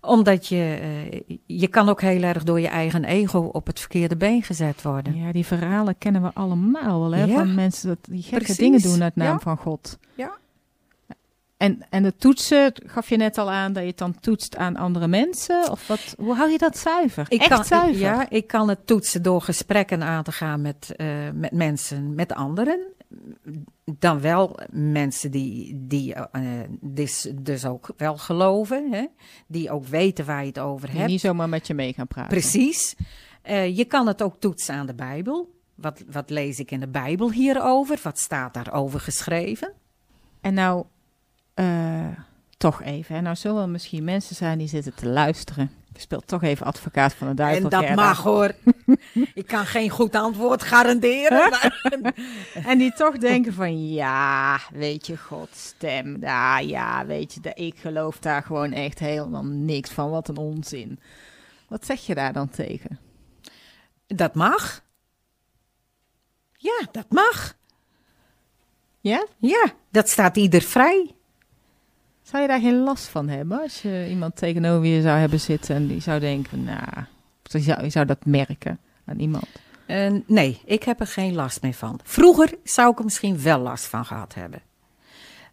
Omdat 0.02 0.48
je, 0.48 0.80
eh, 0.82 1.38
je 1.46 1.68
kan 1.68 1.90
ook 1.90 2.02
heel 2.02 2.22
erg 2.24 2.44
door 2.44 2.60
je 2.60 2.68
eigen 2.68 3.04
ego 3.04 3.40
op 3.40 3.68
het 3.68 3.80
verkeerde 3.80 4.16
been 4.16 4.44
gezet 4.44 4.82
worden. 4.82 5.16
Ja, 5.16 5.32
die 5.32 5.46
verhalen 5.46 5.98
kennen 5.98 6.22
we 6.22 6.32
allemaal 6.34 7.00
wel, 7.00 7.12
hè? 7.20 7.24
Ja. 7.24 7.34
Van 7.38 7.54
mensen 7.56 7.88
dat 7.88 7.98
die 8.02 8.22
gekke 8.22 8.38
Precies. 8.38 8.58
dingen 8.58 8.82
doen 8.82 9.04
uit 9.04 9.16
naam 9.16 9.34
Ja. 9.34 9.40
van 9.40 9.58
God. 9.58 9.98
Ja. 10.16 10.38
En, 11.62 11.82
en 11.90 12.04
het 12.04 12.20
toetsen, 12.20 12.74
gaf 12.86 13.10
je 13.10 13.18
net 13.18 13.38
al 13.38 13.52
aan 13.52 13.74
dat 13.74 13.84
je 13.84 13.90
het 13.90 13.98
dan 13.98 14.20
toetst 14.20 14.58
aan 14.58 14.76
andere 14.76 15.08
mensen? 15.08 15.72
Of 15.72 15.88
wat, 15.88 16.16
hoe 16.18 16.36
hou 16.36 16.52
je 16.52 16.58
dat 16.58 16.78
zuiver? 16.78 17.26
Echt 17.30 17.48
kan, 17.48 17.66
zuiver? 17.66 18.00
Ja, 18.02 18.30
ik 18.30 18.48
kan 18.48 18.70
het 18.70 18.88
toetsen 18.88 19.22
door 19.22 19.42
gesprekken 19.42 20.04
aan 20.04 20.24
te 20.24 20.32
gaan 20.32 20.62
met, 20.62 20.94
eh, 20.96 21.08
met 21.34 21.52
mensen, 21.52 22.16
met 22.16 22.34
anderen. 22.34 22.80
Dan 23.86 24.22
wel 24.22 24.60
mensen 24.72 25.32
die, 25.32 25.86
die 25.88 26.14
eh, 26.14 26.42
dus, 26.80 27.32
dus 27.42 27.66
ook 27.66 27.90
wel 27.98 28.18
geloven. 28.18 28.92
Hè? 28.92 29.06
Die 29.48 29.72
ook 29.72 29.86
weten 29.86 30.26
waar 30.26 30.42
je 30.42 30.48
het 30.48 30.60
over 30.60 30.88
Die 30.88 30.98
hebt. 30.98 31.10
niet 31.12 31.22
zomaar 31.22 31.50
met 31.50 31.68
je 31.68 31.74
mee 31.74 31.94
gaan 31.94 32.08
praten. 32.08 32.30
Precies. 32.30 32.96
Eh, 33.42 33.78
je 33.78 33.86
kan 33.86 34.08
het 34.08 34.22
ook 34.22 34.40
toetsen 34.40 34.76
aan 34.76 34.86
de 34.86 34.96
Bijbel. 34.96 35.60
Wat, 35.76 36.04
wat 36.12 36.30
lees 36.30 36.60
ik 36.60 36.72
in 36.72 36.80
de 36.80 36.90
Bijbel 36.90 37.32
hierover? 37.32 38.00
Wat 38.04 38.20
staat 38.20 38.54
daarover 38.54 39.00
geschreven? 39.00 39.74
En 40.42 40.54
nou, 40.54 40.86
eh, 41.54 42.08
toch 42.58 42.82
even. 42.82 43.16
Hè? 43.16 43.22
Nou 43.22 43.36
zullen 43.36 43.62
er 43.62 43.70
misschien 43.70 44.04
mensen 44.04 44.36
zijn 44.36 44.58
die 44.58 44.68
zitten 44.68 44.96
te 44.96 45.08
luisteren. 45.08 45.72
Ik 45.94 46.00
speel 46.02 46.20
toch 46.22 46.44
even 46.44 46.66
advocaat 46.66 47.14
van 47.14 47.28
de 47.28 47.34
duivel. 47.34 47.64
en 47.64 47.70
dat 47.70 47.80
Gerda. 47.84 48.04
mag 48.04 48.24
hoor. 48.24 48.52
ik 49.34 49.48
kan 49.48 49.66
geen 49.66 49.90
goed 49.90 50.16
antwoord 50.16 50.64
garanderen. 50.64 51.50
maar- 51.50 52.14
En 52.68 52.78
die 52.78 52.94
toch 52.94 53.18
denken 53.18 53.54
van, 53.54 53.90
ja, 53.90 54.60
weet 54.74 55.08
je, 55.08 55.18
Gods 55.18 55.66
stem. 55.66 56.18
Ja, 56.22 56.60
ja, 56.60 57.06
weet 57.06 57.34
je, 57.34 57.54
ik 57.54 57.78
geloof 57.78 58.20
daar 58.20 58.44
gewoon 58.44 58.72
echt 58.72 59.00
helemaal 59.00 59.44
niks 59.44 59.90
van. 59.90 60.10
Wat 60.10 60.28
een 60.28 60.38
onzin. 60.38 61.00
Wat 61.68 61.86
zeg 61.86 62.06
je 62.06 62.16
daar 62.16 62.34
dan 62.34 62.50
tegen? 62.50 63.00
dat 64.08 64.36
mag. 64.36 64.82
Ja, 66.58 66.82
dat 66.92 67.06
mag. 67.10 67.54
Ja? 69.00 69.26
Ja, 69.38 69.66
dat 69.92 70.10
staat 70.10 70.38
ieder 70.38 70.62
vrij. 70.62 71.12
Zou 72.32 72.44
je 72.44 72.50
daar 72.50 72.60
geen 72.60 72.84
last 72.84 73.08
van 73.08 73.30
hebben 73.30 73.62
als 73.62 73.82
je 73.82 74.08
iemand 74.10 74.36
tegenover 74.36 74.88
je 74.88 75.02
zou 75.02 75.20
hebben 75.20 75.40
zitten 75.40 75.76
en 75.76 75.88
die 75.88 76.02
zou 76.02 76.20
denken, 76.20 76.64
nou, 76.64 77.06
je 77.82 77.90
zou, 77.90 78.06
dat 78.06 78.26
merken 78.26 78.80
aan 79.06 79.20
iemand? 79.20 79.46
Eh, 79.86 80.12
nee, 80.26 80.62
ik 80.66 80.84
heb 80.84 81.00
er 81.00 81.08
geen 81.08 81.36
last 81.36 81.62
meer 81.62 81.74
van. 81.74 82.00
Vroeger 82.04 82.54
zou 82.64 82.92
ik 82.92 82.98
er 82.98 83.04
misschien 83.04 83.42
wel 83.42 83.60
last 83.60 83.86
van 83.86 84.06
gehad 84.06 84.34
hebben. 84.34 84.62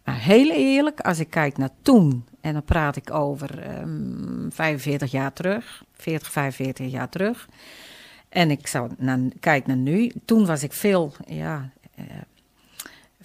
Maar 0.03 0.19
heel 0.19 0.51
eerlijk, 0.51 0.99
als 0.99 1.19
ik 1.19 1.29
kijk 1.29 1.57
naar 1.57 1.69
toen, 1.81 2.25
en 2.41 2.53
dan 2.53 2.63
praat 2.63 2.95
ik 2.95 3.13
over 3.13 3.59
ehm 3.59 4.49
45 4.49 5.11
jaar 5.11 5.33
terug, 5.33 5.83
40, 5.93 6.31
45 6.31 6.91
jaar 6.91 7.09
terug. 7.09 7.47
En 8.29 8.51
ik 8.51 8.67
zou 8.67 8.91
naar, 8.97 9.19
kijk 9.39 9.67
naar 9.67 9.77
nu, 9.77 10.11
toen 10.25 10.45
was 10.45 10.63
ik 10.63 10.73
veel, 10.73 11.13
ja, 11.25 11.69
eh, 11.95 12.03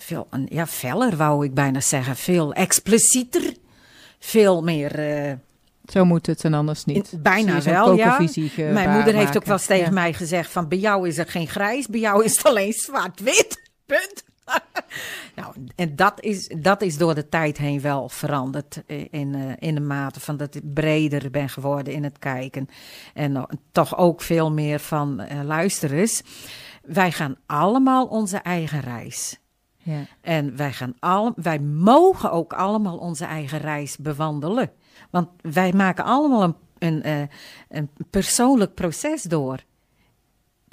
veel 0.05 0.29
ja, 0.49 0.67
feller 0.67 1.17
wou 1.17 1.45
ik 1.45 1.55
bijna 1.55 1.81
zeggen, 1.81 2.17
veel 2.17 2.53
explicieter, 2.53 3.55
veel 4.19 4.63
meer. 4.63 4.99
eh, 4.99 5.33
Zo 5.87 6.05
moet 6.05 6.27
het 6.27 6.45
en 6.45 6.55
anders 6.55 6.85
niet. 6.85 7.13
In- 7.13 7.23
bijna 7.23 7.63
wel, 7.63 7.95
ja. 7.95 8.19
Mijn 8.57 8.91
moeder 8.91 9.15
heeft 9.15 9.37
ook 9.37 9.45
wel 9.45 9.57
eens 9.57 9.67
tegen 9.67 9.85
Ja. 9.87 9.91
mij 9.91 10.13
gezegd 10.13 10.51
van 10.51 10.69
bij 10.69 10.79
jou 10.79 11.09
is 11.09 11.19
er 11.19 11.27
geen 11.29 11.49
grijs, 11.49 11.87
bij 11.87 12.01
jou 12.01 12.25
is 12.25 12.37
het 12.37 12.47
alleen 12.47 12.73
zwart-wit. 12.73 13.63
Punt. 13.87 14.25
nou, 15.37 15.55
en 15.77 15.97
dat 15.97 16.21
is, 16.21 16.49
dat 16.59 16.83
is 16.83 16.97
door 16.99 17.15
de 17.15 17.29
tijd 17.29 17.59
heen 17.59 17.81
wel 17.81 18.09
veranderd 18.09 18.83
eh, 18.87 19.05
in, 19.11 19.35
eh, 19.35 19.69
in 19.69 19.75
de 19.75 19.81
mate 19.81 20.21
van 20.21 20.37
dat 20.37 20.55
ik 20.55 20.73
breder 20.75 21.31
ben 21.31 21.49
geworden 21.49 21.93
in 21.93 22.05
het 22.05 22.19
kijken. 22.19 22.69
En 23.15 23.47
toch 23.73 23.97
ook 23.99 24.21
veel 24.21 24.53
meer 24.53 24.79
van 24.79 25.21
eh 25.21 25.43
luister 25.43 25.93
eens. 25.93 26.23
Wij 26.83 27.13
gaan 27.13 27.37
allemaal 27.47 28.07
onze 28.07 28.37
eigen 28.37 28.81
reis. 28.81 29.39
Ja. 29.85 30.07
En 30.21 30.57
wij, 30.57 30.73
gaan 30.73 30.95
al, 30.99 31.33
wij 31.37 31.59
mogen 31.61 32.33
ook 32.33 32.53
allemaal 32.53 32.97
onze 32.97 33.25
eigen 33.25 33.59
reis 33.59 33.97
bewandelen. 33.97 34.73
Want 35.11 35.29
wij 35.41 35.73
maken 35.73 36.05
allemaal 36.05 36.43
een, 36.43 36.55
een, 36.79 37.03
eh, 37.03 37.23
een 37.69 37.91
persoonlijk 38.11 38.75
proces 38.75 39.23
door. 39.23 39.65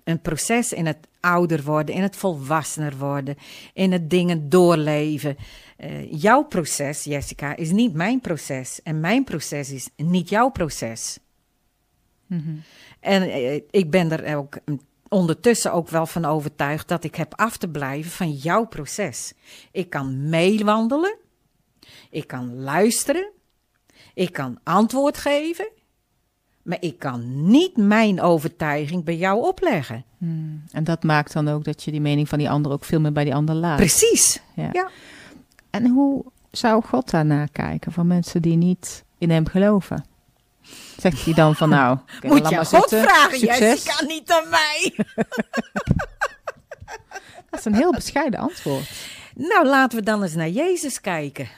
Een 0.04 0.21
proces 0.21 0.74
in 0.74 0.86
het 0.86 1.08
ouder 1.19 1.63
worden, 1.63 1.95
in 1.95 2.02
het 2.02 2.15
volwassener 2.15 2.97
worden, 2.97 3.36
in 3.74 3.91
het 3.91 4.10
dingen 4.10 4.50
doorleven. 4.50 5.38
Eh, 5.78 6.12
jouw 6.12 6.43
proces, 6.43 7.04
Jessica, 7.04 7.56
is 7.56 7.71
niet 7.71 7.93
mijn 7.93 8.21
proces. 8.21 8.82
En 8.82 9.00
mijn 9.00 9.24
proces 9.24 9.71
is 9.71 9.89
niet 9.95 10.30
jouw 10.30 10.50
proces. 10.50 11.19
Mhm. 12.28 12.56
En 13.00 13.21
eh, 13.21 13.56
ik 13.69 13.91
ben 13.91 14.12
er 14.12 14.38
ook 14.38 14.58
ondertussen 15.13 15.74
ook 15.74 15.89
wel 15.89 16.06
van 16.06 16.26
overtuigd 16.26 16.88
dat 16.88 17.04
ik 17.04 17.15
heb 17.15 17.34
af 17.36 17.58
te 17.58 17.67
blijven 17.67 18.12
van 18.12 18.32
jouw 18.32 18.65
proces. 18.65 19.34
Ik 19.71 19.89
kan 19.89 20.30
meewandelen, 20.30 21.17
ik 22.10 22.28
kan 22.28 22.56
luisteren, 22.62 23.32
ik 24.13 24.34
kan 24.34 24.60
antwoord 24.63 25.17
geven, 25.17 25.69
maar 26.62 26.78
ik 26.80 27.00
kan 27.00 27.50
niet 27.50 27.78
mijn 27.78 28.21
overtuiging 28.21 29.04
bij 29.04 29.17
jou 29.17 29.41
opleggen. 29.47 30.06
Hmm. 30.17 30.63
En 30.71 30.84
dat 30.84 31.04
maakt 31.04 31.34
dan 31.34 31.47
ook 31.47 31.63
dat 31.63 31.84
je 31.84 31.91
die 31.91 32.02
mening 32.02 32.30
van 32.30 32.38
die 32.38 32.50
ander 32.50 32.71
ook 32.71 32.86
veel 32.86 33.00
meer 33.00 33.12
bij 33.12 33.24
die 33.24 33.36
ander 33.36 33.56
laat. 33.56 33.78
Precies. 33.78 34.41
Ja. 34.56 34.69
Ja. 34.71 34.89
En 35.69 35.88
hoe 35.88 36.26
zou 36.52 36.84
God 36.84 37.10
daarna 37.10 37.45
kijken 37.45 37.91
van 37.91 38.08
mensen 38.08 38.41
die 38.41 38.56
niet 38.56 39.04
in 39.17 39.30
hem 39.30 39.47
geloven? 39.47 40.06
Zegt 40.97 41.26
hij 41.26 41.34
dan 41.34 41.56
van 41.56 41.69
nou, 41.69 41.97
oké, 42.15 42.28
Moet 42.28 42.50
je 42.50 42.56
God 42.56 42.67
zitten, 42.67 43.02
vragen, 43.02 43.39
succes. 43.39 43.60
Jessica, 43.60 44.06
niet 44.06 44.32
aan 44.32 44.50
mij. 44.50 44.93
Dat 47.50 47.60
is 47.60 47.65
een 47.65 47.76
heel 47.76 47.91
bescheiden 47.91 48.39
antwoord. 48.39 48.91
Nou, 49.36 49.65
laten 49.65 49.97
we 49.97 50.04
dan 50.04 50.24
eens 50.24 50.36
naar 50.36 50.50
Jezus 50.50 51.02
kijken. 51.02 51.50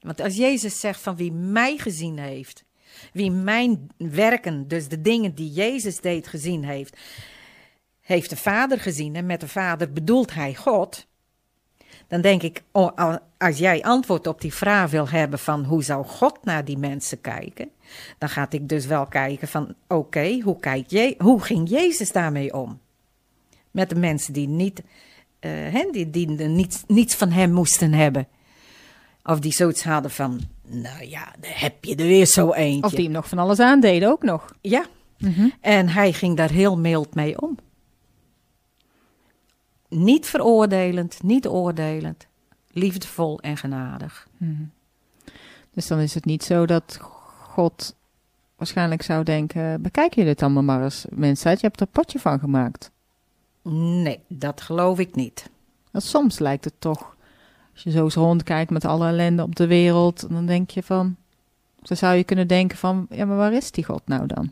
Want 0.00 0.20
als 0.20 0.36
Jezus 0.36 0.80
zegt 0.80 1.00
van 1.00 1.16
wie 1.16 1.32
mij 1.32 1.76
gezien 1.76 2.18
heeft, 2.18 2.64
wie 3.12 3.30
mijn 3.30 3.90
werken, 3.96 4.68
dus 4.68 4.88
de 4.88 5.00
dingen 5.00 5.34
die 5.34 5.52
Jezus 5.52 6.00
deed, 6.00 6.26
gezien 6.26 6.64
heeft, 6.64 6.96
heeft 8.00 8.30
de 8.30 8.36
Vader 8.36 8.80
gezien. 8.80 9.16
En 9.16 9.26
met 9.26 9.40
de 9.40 9.48
Vader 9.48 9.92
bedoelt 9.92 10.34
hij 10.34 10.54
God. 10.54 11.06
Dan 12.14 12.22
denk 12.22 12.42
ik, 12.42 12.62
oh, 12.72 12.90
al- 12.96 13.18
als 13.38 13.58
jij 13.58 13.82
antwoord 13.82 14.26
op 14.26 14.40
die 14.40 14.54
vraag 14.54 14.90
wil 14.90 15.08
hebben 15.08 15.38
van 15.38 15.64
hoe 15.64 15.82
zou 15.84 16.04
God 16.06 16.38
naar 16.44 16.64
die 16.64 16.78
mensen 16.78 17.20
kijken, 17.20 17.68
dan 18.18 18.28
ga 18.28 18.46
ik 18.50 18.68
dus 18.68 18.86
wel 18.86 19.06
kijken 19.06 19.48
van 19.48 19.74
oké, 19.88 20.40
hoe 20.40 20.60
kijkt 20.60 20.90
je, 20.90 21.14
hoe 21.18 21.40
ging 21.42 21.68
Jezus 21.68 22.12
daarmee 22.12 22.54
om? 22.54 22.80
Met 23.70 23.88
de 23.88 23.94
mensen 23.94 24.32
die 24.32 24.48
niet 24.48 24.82
eh, 25.40 25.50
hè, 25.50 25.88
die, 25.92 26.10
die 26.10 26.38
er 26.38 26.48
niets, 26.48 26.82
niets 26.86 27.14
van 27.14 27.30
hem 27.30 27.52
moesten 27.52 27.92
hebben. 27.92 28.26
Of 29.24 29.38
die 29.40 29.52
zoiets 29.52 29.84
hadden 29.84 30.10
van, 30.10 30.40
nou 30.68 31.04
ja, 31.08 31.32
daar 31.40 31.60
heb 31.60 31.84
je 31.84 31.96
er 31.96 32.06
weer 32.06 32.26
zo 32.26 32.52
eentje. 32.52 32.84
Of 32.84 32.90
die 32.92 33.04
hem 33.04 33.12
nog 33.12 33.28
van 33.28 33.38
alles 33.38 33.60
aandeden 33.60 34.08
ook 34.08 34.22
nog. 34.22 34.54
Ja, 34.60 34.84
en 35.60 35.88
hij 35.88 36.12
ging 36.12 36.36
daar 36.36 36.50
heel 36.50 36.78
mild 36.78 37.14
mee 37.14 37.40
om. 37.40 37.58
Niet 39.94 40.26
veroordelend, 40.26 41.22
niet 41.22 41.46
oordelend, 41.46 42.26
liefdevol 42.70 43.40
en 43.40 43.56
genadig. 43.56 44.28
Dus 45.70 45.86
dan 45.86 45.98
is 45.98 46.14
het 46.14 46.24
niet 46.24 46.44
zo 46.44 46.66
dat 46.66 46.98
God 47.40 47.94
waarschijnlijk 48.56 49.02
zou 49.02 49.24
denken, 49.24 49.82
bekijk 49.82 50.14
je 50.14 50.24
dit 50.24 50.42
allemaal 50.42 50.62
maar 50.62 50.82
eens, 50.82 51.04
mensheid, 51.10 51.60
je 51.60 51.66
hebt 51.66 51.80
er 51.80 51.86
potje 51.86 52.18
van 52.18 52.38
gemaakt. 52.38 52.90
Nee, 54.02 54.20
dat 54.28 54.60
geloof 54.60 54.98
ik 54.98 55.14
niet. 55.14 55.50
Want 55.90 56.04
soms 56.04 56.38
lijkt 56.38 56.64
het 56.64 56.74
toch, 56.78 57.16
als 57.72 57.82
je 57.82 57.90
zo 57.90 58.04
eens 58.04 58.14
rondkijkt 58.14 58.70
met 58.70 58.84
alle 58.84 59.06
ellende 59.06 59.42
op 59.42 59.56
de 59.56 59.66
wereld, 59.66 60.30
dan 60.30 60.46
denk 60.46 60.70
je 60.70 60.82
van, 60.82 61.16
dan 61.82 61.96
zou 61.96 62.14
je 62.14 62.24
kunnen 62.24 62.48
denken 62.48 62.78
van, 62.78 63.06
ja, 63.10 63.24
maar 63.24 63.36
waar 63.36 63.52
is 63.52 63.70
die 63.70 63.84
God 63.84 64.02
nou 64.04 64.26
dan? 64.26 64.50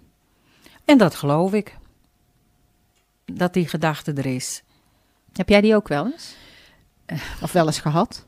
En 0.85 0.99
dat 0.99 1.15
geloof 1.15 1.53
ik. 1.53 1.77
Dat 3.25 3.53
die 3.53 3.69
gedachte 3.69 4.13
er 4.13 4.27
is. 4.27 4.63
Heb 5.33 5.49
jij 5.49 5.61
die 5.61 5.75
ook 5.75 5.89
wel 5.89 6.05
eens? 6.13 6.35
Of 7.43 7.53
wel 7.53 7.67
eens 7.67 7.81
gehad? 7.81 8.27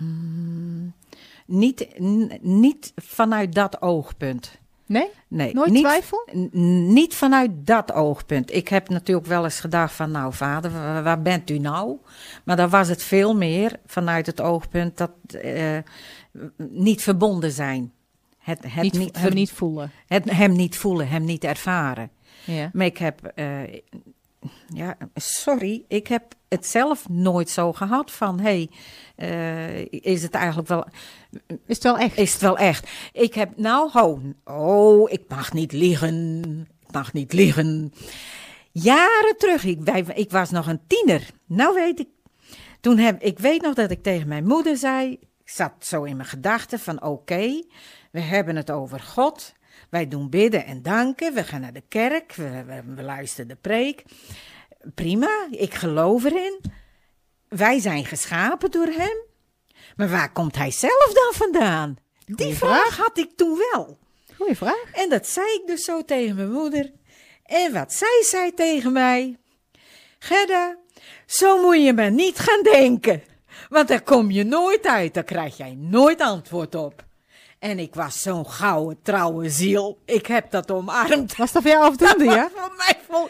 Mm, 0.00 0.92
niet, 1.46 1.86
niet 2.40 2.92
vanuit 2.96 3.54
dat 3.54 3.82
oogpunt. 3.82 4.58
Nee? 4.86 5.08
Nee, 5.28 5.54
Nooit 5.54 5.70
niet, 5.70 5.82
twijfel? 5.84 6.28
niet 6.92 7.14
vanuit 7.14 7.50
dat 7.54 7.92
oogpunt. 7.92 8.54
Ik 8.54 8.68
heb 8.68 8.88
natuurlijk 8.88 9.26
wel 9.26 9.44
eens 9.44 9.60
gedacht 9.60 9.94
van, 9.94 10.10
nou 10.10 10.32
vader, 10.32 10.72
wa- 10.72 11.02
waar 11.02 11.22
bent 11.22 11.50
u 11.50 11.58
nou? 11.58 11.96
Maar 12.44 12.56
dan 12.56 12.68
was 12.70 12.88
het 12.88 13.02
veel 13.02 13.36
meer 13.36 13.78
vanuit 13.86 14.26
het 14.26 14.40
oogpunt 14.40 14.96
dat 14.96 15.10
eh, 15.42 15.78
niet 16.56 17.02
verbonden 17.02 17.52
zijn. 17.52 17.92
Het, 18.38 18.58
het, 18.62 18.82
niet, 18.82 18.92
niet, 18.98 19.14
hem 19.14 19.22
ver- 19.24 19.34
niet 19.34 19.50
voelen. 19.52 19.90
het 20.06 20.30
hem 20.30 20.52
niet 20.52 20.76
voelen, 20.76 21.08
hem 21.08 21.24
niet 21.24 21.44
ervaren. 21.44 22.10
Ja. 22.44 22.70
Maar 22.72 22.86
ik 22.86 22.98
heb, 22.98 23.24
eh, 23.24 23.46
ja, 24.66 24.96
sorry, 25.14 25.84
ik 25.88 26.06
heb 26.06 26.34
het 26.48 26.66
zelf 26.66 27.08
nooit 27.08 27.50
zo 27.50 27.72
gehad 27.72 28.10
van, 28.10 28.40
hé, 28.40 28.44
hey, 28.44 28.70
eh, 29.16 29.86
is 29.90 30.22
het 30.22 30.34
eigenlijk 30.34 30.68
wel, 30.68 30.86
Is 31.46 31.74
het 31.74 31.82
wel 31.82 31.98
echt? 31.98 32.18
is 32.18 32.32
het 32.32 32.42
wel 32.42 32.58
echt? 32.58 32.88
Ik 33.12 33.34
heb, 33.34 33.56
nou, 33.56 33.90
ho, 33.92 34.20
oh, 34.44 35.10
ik 35.10 35.22
mag 35.28 35.52
niet 35.52 35.72
liegen, 35.72 36.42
ik 36.86 36.92
mag 36.92 37.12
niet 37.12 37.32
liegen. 37.32 37.92
Jaren 38.72 39.34
terug, 39.38 39.64
ik, 39.64 39.80
wij, 39.80 40.04
ik 40.14 40.30
was 40.30 40.50
nog 40.50 40.66
een 40.66 40.80
tiener, 40.86 41.30
nou 41.46 41.74
weet 41.74 42.00
ik, 42.00 42.08
toen 42.80 42.98
heb, 42.98 43.22
ik 43.22 43.38
weet 43.38 43.62
nog 43.62 43.74
dat 43.74 43.90
ik 43.90 44.02
tegen 44.02 44.28
mijn 44.28 44.46
moeder 44.46 44.76
zei, 44.76 45.10
ik 45.12 45.50
zat 45.50 45.72
zo 45.78 46.02
in 46.02 46.16
mijn 46.16 46.28
gedachten 46.28 46.78
van, 46.78 47.02
oké, 47.02 47.62
we 48.10 48.20
hebben 48.20 48.56
het 48.56 48.70
over 48.70 49.00
God, 49.00 49.54
wij 49.90 50.08
doen 50.08 50.30
bidden 50.30 50.64
en 50.64 50.82
danken. 50.82 51.34
We 51.34 51.44
gaan 51.44 51.60
naar 51.60 51.72
de 51.72 51.84
kerk. 51.88 52.32
We, 52.34 52.64
we, 52.64 52.82
we 52.94 53.02
luisteren 53.02 53.48
de 53.48 53.56
preek. 53.56 54.04
Prima, 54.94 55.46
ik 55.50 55.74
geloof 55.74 56.24
erin. 56.24 56.60
Wij 57.48 57.78
zijn 57.80 58.04
geschapen 58.04 58.70
door 58.70 58.86
hem. 58.86 59.24
Maar 59.96 60.08
waar 60.08 60.32
komt 60.32 60.56
hij 60.56 60.70
zelf 60.70 61.12
dan 61.12 61.32
vandaan? 61.32 61.96
Die 62.24 62.36
Goeie 62.36 62.54
vraag 62.54 62.96
had 62.96 63.18
ik 63.18 63.30
toen 63.36 63.58
wel. 63.72 63.98
Goeie 64.36 64.56
vraag. 64.56 64.90
En 64.92 65.08
dat 65.08 65.26
zei 65.26 65.46
ik 65.46 65.62
dus 65.66 65.84
zo 65.84 66.04
tegen 66.04 66.36
mijn 66.36 66.52
moeder. 66.52 66.92
En 67.44 67.72
wat 67.72 67.92
zij 67.92 68.22
zei 68.24 68.54
tegen 68.54 68.92
mij. 68.92 69.36
Gerda, 70.18 70.76
zo 71.26 71.60
moet 71.60 71.84
je 71.84 71.92
maar 71.92 72.10
niet 72.10 72.38
gaan 72.38 72.62
denken. 72.62 73.22
Want 73.68 73.88
daar 73.88 74.02
kom 74.02 74.30
je 74.30 74.44
nooit 74.44 74.86
uit. 74.86 75.14
Daar 75.14 75.24
krijg 75.24 75.56
jij 75.56 75.74
nooit 75.74 76.20
antwoord 76.20 76.74
op. 76.74 77.05
En 77.70 77.78
ik 77.78 77.94
was 77.94 78.22
zo'n 78.22 78.46
gouden, 78.50 78.98
trouwe 79.02 79.48
ziel. 79.50 79.98
Ik 80.04 80.26
heb 80.26 80.50
dat 80.50 80.70
omarmd. 80.70 81.36
Was 81.36 81.52
dat 81.52 81.62
voor 81.62 81.70
jou 81.70 81.84
afdoende, 81.90 82.24
Dat 82.24 82.34
ja? 82.34 82.48
voor 82.54 82.72
mij 82.76 82.98
vol- 83.08 83.28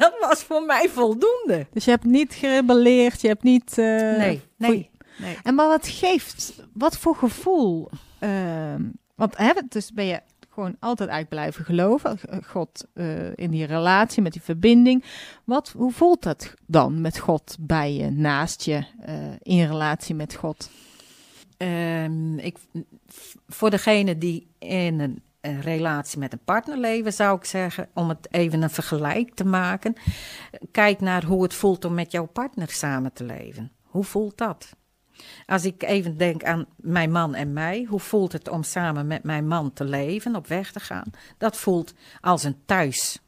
dat 0.00 0.12
was 0.20 0.42
voor 0.42 0.62
mij 0.62 0.88
voldoende. 0.88 1.66
Dus 1.72 1.84
je 1.84 1.90
hebt 1.90 2.04
niet 2.04 2.34
gerebelleerd, 2.34 3.20
je 3.20 3.28
hebt 3.28 3.42
niet... 3.42 3.78
eh, 3.78 3.84
Nee, 4.16 4.40
nee. 4.56 4.90
nee. 5.18 5.38
En 5.42 5.54
maar 5.54 5.68
wat 5.68 5.88
geeft, 5.88 6.52
wat 6.72 6.96
voor 6.96 7.16
gevoel? 7.16 7.88
ehm, 8.18 8.82
want 9.14 9.36
hè, 9.36 9.52
dus 9.68 9.92
ben 9.92 10.04
je 10.04 10.20
gewoon 10.52 10.76
altijd 10.80 11.08
eigenlijk 11.08 11.28
blijven 11.40 11.64
geloven, 11.64 12.18
God 12.46 12.84
eh, 12.94 13.36
in 13.36 13.50
die 13.50 13.64
relatie, 13.66 14.22
met 14.22 14.32
die 14.32 14.42
verbinding. 14.42 15.04
Wat, 15.44 15.72
hoe 15.76 15.92
voelt 15.92 16.22
dat 16.22 16.54
dan 16.66 17.00
met 17.00 17.18
God 17.18 17.56
bij 17.60 17.92
je, 17.94 18.10
naast 18.10 18.62
je, 18.62 18.84
eh, 19.00 19.14
in 19.42 19.66
relatie 19.66 20.14
met 20.14 20.34
God? 20.34 20.70
Ehm, 21.58 22.38
ik, 22.38 22.58
voor 23.48 23.70
degene 23.70 24.18
die 24.18 24.48
in 24.58 25.00
een, 25.00 25.22
een 25.40 25.60
relatie 25.60 26.18
met 26.18 26.32
een 26.32 26.44
partner 26.44 26.78
leven, 26.78 27.12
zou 27.12 27.38
ik 27.38 27.44
zeggen, 27.44 27.88
om 27.94 28.08
het 28.08 28.28
even 28.30 28.62
een 28.62 28.70
vergelijk 28.70 29.34
te 29.34 29.44
maken, 29.44 29.94
kijk 30.70 31.00
naar 31.00 31.24
hoe 31.24 31.42
het 31.42 31.54
voelt 31.54 31.84
om 31.84 31.94
met 31.94 32.12
jouw 32.12 32.26
partner 32.26 32.70
samen 32.70 33.12
te 33.12 33.24
leven. 33.24 33.72
Hoe 33.82 34.04
voelt 34.04 34.38
dat? 34.38 34.76
Als 35.46 35.64
ik 35.64 35.82
even 35.82 36.16
denk 36.16 36.44
aan 36.44 36.66
mijn 36.76 37.10
man 37.10 37.34
en 37.34 37.52
mij, 37.52 37.86
hoe 37.88 38.00
voelt 38.00 38.32
het 38.32 38.48
om 38.48 38.62
samen 38.62 39.06
met 39.06 39.22
mijn 39.22 39.46
man 39.46 39.72
te 39.72 39.84
leven, 39.84 40.36
op 40.36 40.46
weg 40.46 40.72
te 40.72 40.80
gaan? 40.80 41.10
Dat 41.38 41.56
voelt 41.56 41.94
als 42.20 42.44
een 42.44 42.56
thuis. 42.64 43.20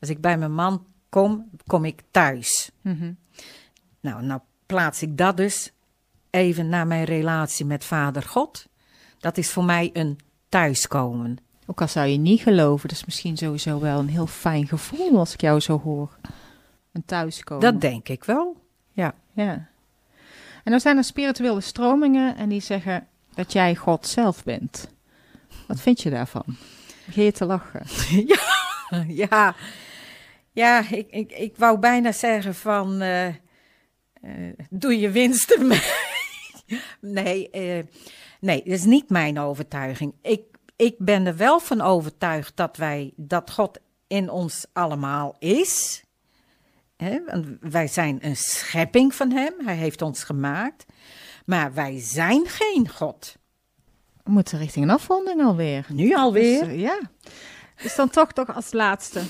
Als 0.00 0.10
ik 0.10 0.20
bij 0.20 0.38
mijn 0.38 0.54
man 0.54 0.86
kom, 1.08 1.50
kom 1.66 1.84
ik 1.84 2.02
thuis. 2.10 2.70
Nou, 4.00 4.22
nou 4.22 4.40
plaats 4.66 5.02
ik 5.02 5.18
dat 5.18 5.36
dus 5.36 5.72
even 6.32 6.68
naar 6.68 6.86
mijn 6.86 7.04
relatie 7.04 7.64
met 7.64 7.84
Vader 7.84 8.22
God. 8.22 8.66
Dat 9.18 9.38
is 9.38 9.50
voor 9.50 9.64
mij 9.64 9.90
een 9.92 10.18
thuiskomen. 10.48 11.38
Ook 11.66 11.80
al 11.80 11.88
zou 11.88 12.06
je 12.06 12.16
niet 12.16 12.42
geloven, 12.42 12.88
dat 12.88 12.96
is 12.96 13.04
misschien 13.04 13.36
sowieso 13.36 13.80
wel 13.80 13.98
een 13.98 14.08
heel 14.08 14.26
fijn 14.26 14.66
gevoel 14.66 15.18
als 15.18 15.32
ik 15.32 15.40
jou 15.40 15.60
zo 15.60 15.80
hoor. 15.80 16.16
Een 16.92 17.04
thuiskomen. 17.04 17.72
Dat 17.72 17.80
denk 17.80 18.08
ik 18.08 18.24
wel. 18.24 18.56
Ja. 18.92 19.14
Ja. 19.32 19.68
En 20.64 20.70
dan 20.70 20.80
zijn 20.80 20.96
er 20.96 21.04
spirituele 21.04 21.60
stromingen 21.60 22.36
en 22.36 22.48
die 22.48 22.60
zeggen 22.60 23.06
dat 23.34 23.52
jij 23.52 23.76
God 23.76 24.06
zelf 24.06 24.44
bent. 24.44 24.90
Wat 25.66 25.80
vind 25.80 26.02
je 26.02 26.10
daarvan? 26.10 26.56
Begin 27.06 27.24
je 27.24 27.32
te 27.32 27.44
lachen? 27.44 27.82
ja, 29.26 29.54
ja 30.52 30.88
ik, 30.90 31.06
ik, 31.10 31.32
ik 31.32 31.56
wou 31.56 31.78
bijna 31.78 32.12
zeggen 32.12 32.54
van, 32.54 33.00
eh, 33.00 33.26
eh, 33.26 33.34
doe 34.70 35.00
je 35.00 35.10
winst 35.10 35.50
ermee. 35.50 36.10
Nee, 37.00 37.50
eh, 37.50 37.84
nee, 38.40 38.62
dat 38.64 38.72
is 38.72 38.84
niet 38.84 39.10
mijn 39.10 39.38
overtuiging. 39.38 40.14
Ik, 40.22 40.42
ik 40.76 40.94
ben 40.98 41.26
er 41.26 41.36
wel 41.36 41.60
van 41.60 41.80
overtuigd 41.80 42.56
dat, 42.56 42.76
wij, 42.76 43.12
dat 43.16 43.50
God 43.50 43.78
in 44.06 44.30
ons 44.30 44.66
allemaal 44.72 45.36
is. 45.38 46.04
Want 47.26 47.46
wij 47.60 47.86
zijn 47.86 48.18
een 48.20 48.36
schepping 48.36 49.14
van 49.14 49.30
Hem, 49.30 49.52
Hij 49.64 49.76
heeft 49.76 50.02
ons 50.02 50.24
gemaakt. 50.24 50.84
Maar 51.46 51.74
wij 51.74 52.00
zijn 52.00 52.46
geen 52.46 52.88
God. 52.88 53.36
We 54.22 54.30
moeten 54.30 54.58
richting 54.58 54.84
een 54.84 54.90
afronding 54.90 55.42
alweer. 55.42 55.86
Nu 55.88 56.14
alweer. 56.14 56.60
Dus, 56.60 56.68
eh, 56.68 56.80
ja. 56.80 57.00
Dus 57.82 57.94
dan 57.94 58.10
toch, 58.10 58.32
toch 58.32 58.54
als 58.54 58.72
laatste 58.72 59.20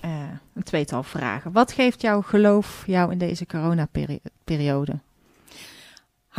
eh, 0.00 0.30
een 0.54 0.62
tweetal 0.62 1.02
vragen. 1.02 1.52
Wat 1.52 1.72
geeft 1.72 2.00
jouw 2.00 2.22
geloof 2.22 2.82
jou 2.86 3.12
in 3.12 3.18
deze 3.18 3.46
coronaperiode? 3.46 5.00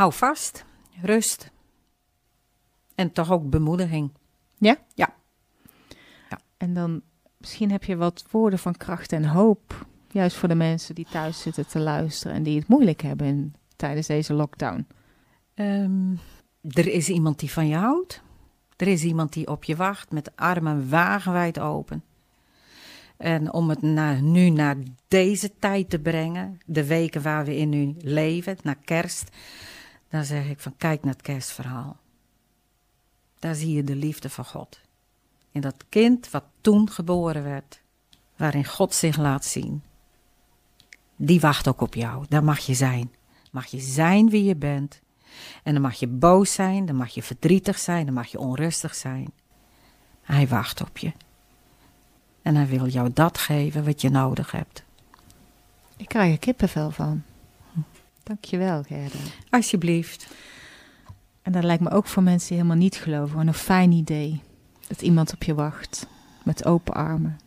Hou 0.00 0.12
vast, 0.12 0.64
rust. 1.02 1.50
En 2.94 3.12
toch 3.12 3.30
ook 3.30 3.50
bemoediging. 3.50 4.12
Ja? 4.58 4.78
Ja. 4.94 5.14
En 6.56 6.74
dan 6.74 7.02
misschien 7.36 7.70
heb 7.70 7.84
je 7.84 7.96
wat 7.96 8.24
woorden 8.30 8.58
van 8.58 8.76
kracht 8.76 9.12
en 9.12 9.24
hoop. 9.24 9.86
Juist 10.10 10.36
voor 10.36 10.48
de 10.48 10.54
mensen 10.54 10.94
die 10.94 11.06
thuis 11.10 11.40
zitten 11.40 11.66
te 11.66 11.78
luisteren 11.78 12.36
en 12.36 12.42
die 12.42 12.58
het 12.58 12.68
moeilijk 12.68 13.02
hebben 13.02 13.26
in, 13.26 13.54
tijdens 13.76 14.06
deze 14.06 14.32
lockdown. 14.34 14.86
Ehm, 15.54 16.12
er 16.62 16.86
is 16.86 17.08
iemand 17.08 17.38
die 17.38 17.50
van 17.50 17.68
je 17.68 17.76
houdt. 17.76 18.22
Er 18.76 18.88
is 18.88 19.04
iemand 19.04 19.32
die 19.32 19.48
op 19.48 19.64
je 19.64 19.76
wacht 19.76 20.10
met 20.10 20.36
armen 20.36 20.88
wagenwijd 20.88 21.58
open. 21.58 22.04
En 23.16 23.52
om 23.52 23.68
het 23.68 23.82
naar, 23.82 24.22
nu 24.22 24.50
naar 24.50 24.76
deze 25.08 25.52
tijd 25.58 25.90
te 25.90 25.98
brengen, 25.98 26.60
de 26.66 26.86
weken 26.86 27.22
waar 27.22 27.44
we 27.44 27.56
in 27.56 27.68
nu 27.68 27.94
leven, 27.98 28.56
naar 28.62 28.78
kerst, 28.84 29.30
dan 30.10 30.24
zeg 30.24 30.48
ik 30.48 30.60
van 30.60 30.76
kijk 30.76 31.02
naar 31.04 31.12
het 31.12 31.22
kerstverhaal. 31.22 31.96
Daar 33.38 33.54
zie 33.54 33.74
je 33.74 33.84
de 33.84 33.94
liefde 33.94 34.30
van 34.30 34.44
God. 34.44 34.80
In 35.52 35.60
dat 35.60 35.84
kind 35.88 36.30
wat 36.30 36.44
toen 36.60 36.90
geboren 36.90 37.42
werd, 37.42 37.80
waarin 38.36 38.64
God 38.64 38.94
zich 38.94 39.16
laat 39.16 39.44
zien. 39.44 39.82
Die 41.16 41.40
wacht 41.40 41.68
ook 41.68 41.80
op 41.80 41.94
jou, 41.94 42.24
daar 42.28 42.44
mag 42.44 42.58
je 42.58 42.74
zijn. 42.74 43.12
Mag 43.50 43.66
je 43.66 43.80
zijn 43.80 44.30
wie 44.30 44.44
je 44.44 44.56
bent. 44.56 45.00
En 45.62 45.72
dan 45.72 45.82
mag 45.82 45.94
je 45.94 46.06
boos 46.06 46.52
zijn, 46.52 46.86
dan 46.86 46.96
mag 46.96 47.08
je 47.08 47.22
verdrietig 47.22 47.78
zijn, 47.78 48.04
dan 48.04 48.14
mag 48.14 48.26
je 48.26 48.38
onrustig 48.38 48.94
zijn. 48.94 49.32
Hij 50.22 50.48
wacht 50.48 50.80
op 50.80 50.98
je. 50.98 51.12
En 52.42 52.54
hij 52.54 52.66
wil 52.66 52.86
jou 52.86 53.12
dat 53.12 53.38
geven 53.38 53.84
wat 53.84 54.00
je 54.00 54.10
nodig 54.10 54.50
hebt. 54.50 54.84
Ik 55.96 56.08
krijg 56.08 56.32
er 56.32 56.38
kippenvel 56.38 56.90
van. 56.90 57.22
Dankjewel, 58.22 58.82
Gerda. 58.82 59.18
Alsjeblieft. 59.50 60.34
En 61.42 61.52
dat 61.52 61.64
lijkt 61.64 61.82
me 61.82 61.90
ook 61.90 62.06
voor 62.06 62.22
mensen 62.22 62.48
die 62.48 62.56
helemaal 62.56 62.82
niet 62.82 62.96
geloven. 62.96 63.46
Een 63.46 63.54
fijn 63.54 63.92
idee. 63.92 64.40
Dat 64.88 65.02
iemand 65.02 65.32
op 65.32 65.42
je 65.42 65.54
wacht. 65.54 66.06
Met 66.42 66.64
open 66.64 66.94
armen. 66.94 67.38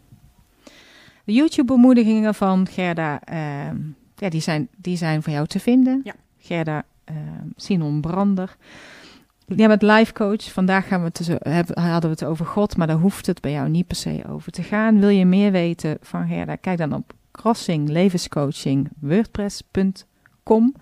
De 1.24 1.34
YouTube-bemoedigingen 1.34 2.36
van 2.36 2.68
Gerda, 2.68 3.22
ehm, 3.22 3.78
ja, 4.16 4.30
die, 4.30 4.42
zijn, 4.42 4.68
die 4.76 4.98
zijn 4.98 5.24
voor 5.24 5.34
jou 5.34 5.48
te 5.48 5.60
vinden. 5.60 6.02
Ja. 6.04 6.14
Gerda 6.38 6.84
ehm 7.04 7.48
Sinon 7.56 8.02
Brander. 8.02 8.56
Jij 9.46 9.68
bent 9.68 9.82
life 9.82 10.14
coach. 10.14 10.52
Vandaag 10.52 10.88
gaan 10.88 11.00
we 11.00 11.06
het 11.06 11.18
dus, 11.18 11.28
hebben, 11.28 11.80
hadden 11.82 12.10
we 12.10 12.16
het 12.20 12.26
over 12.26 12.46
God, 12.46 12.78
maar 12.78 12.88
daar 12.88 12.98
hoeft 12.98 13.26
het 13.26 13.42
bij 13.42 13.52
jou 13.52 13.70
niet 13.70 13.88
per 13.88 13.96
se 13.96 14.24
over 14.30 14.52
te 14.52 14.64
gaan. 14.64 15.00
Wil 15.00 15.10
je 15.10 15.26
meer 15.26 15.52
weten 15.52 15.98
van 16.02 16.28
Gerda? 16.28 16.56
Kijk 16.56 16.78
dan 16.78 16.94
op 16.94 17.14
Crossing 17.32 17.90
Levenscoaching 20.44 20.74
wordpress.com. 20.74 20.76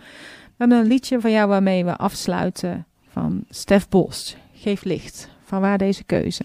Dan 0.57 0.71
een 0.71 0.87
liedje 0.87 1.21
van 1.21 1.31
jou 1.31 1.47
waarmee 1.47 1.85
we 1.85 1.95
afsluiten 1.95 2.85
van 3.09 3.43
Stef 3.49 3.89
Bos. 3.89 4.35
Geef 4.53 4.83
licht. 4.83 5.29
Van 5.43 5.61
waar 5.61 5.77
deze 5.77 6.03
keuze? 6.03 6.43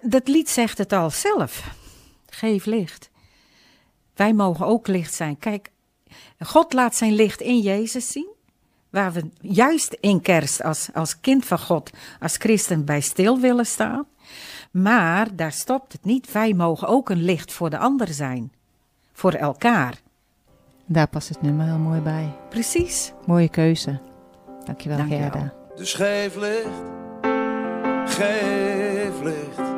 Dat 0.00 0.28
lied 0.28 0.48
zegt 0.48 0.78
het 0.78 0.92
al 0.92 1.10
zelf. 1.10 1.74
Geef 2.26 2.64
licht. 2.64 3.10
Wij 4.14 4.32
mogen 4.32 4.66
ook 4.66 4.86
licht 4.86 5.14
zijn. 5.14 5.38
Kijk, 5.38 5.70
God 6.38 6.72
laat 6.72 6.96
zijn 6.96 7.12
licht 7.12 7.40
in 7.40 7.60
Jezus 7.60 8.12
zien. 8.12 8.36
Waar 8.90 9.12
we 9.12 9.30
juist 9.40 9.96
in 10.00 10.20
kerst 10.20 10.62
als, 10.62 10.88
als 10.94 11.20
kind 11.20 11.46
van 11.46 11.58
God, 11.58 11.90
als 12.20 12.36
christen 12.36 12.84
bij 12.84 13.00
stil 13.00 13.40
willen 13.40 13.66
staan. 13.66 14.06
Maar 14.70 15.36
daar 15.36 15.52
stopt 15.52 15.92
het 15.92 16.04
niet. 16.04 16.32
Wij 16.32 16.54
mogen 16.54 16.88
ook 16.88 17.10
een 17.10 17.22
licht 17.22 17.52
voor 17.52 17.70
de 17.70 17.78
ander 17.78 18.08
zijn. 18.08 18.52
Voor 19.12 19.32
elkaar. 19.32 20.00
Daar 20.90 21.08
past 21.08 21.28
het 21.28 21.42
nummer 21.42 21.66
heel 21.66 21.78
mooi 21.78 22.00
bij. 22.00 22.36
Precies. 22.48 23.12
Mooie 23.26 23.48
keuze. 23.48 24.00
Dankjewel, 24.64 24.96
Dankjewel. 24.98 25.30
Gerda. 25.30 25.54
Dus 25.74 25.94
geef 25.94 26.36
licht, 26.36 26.82
geef 28.16 29.22
licht. 29.22 29.68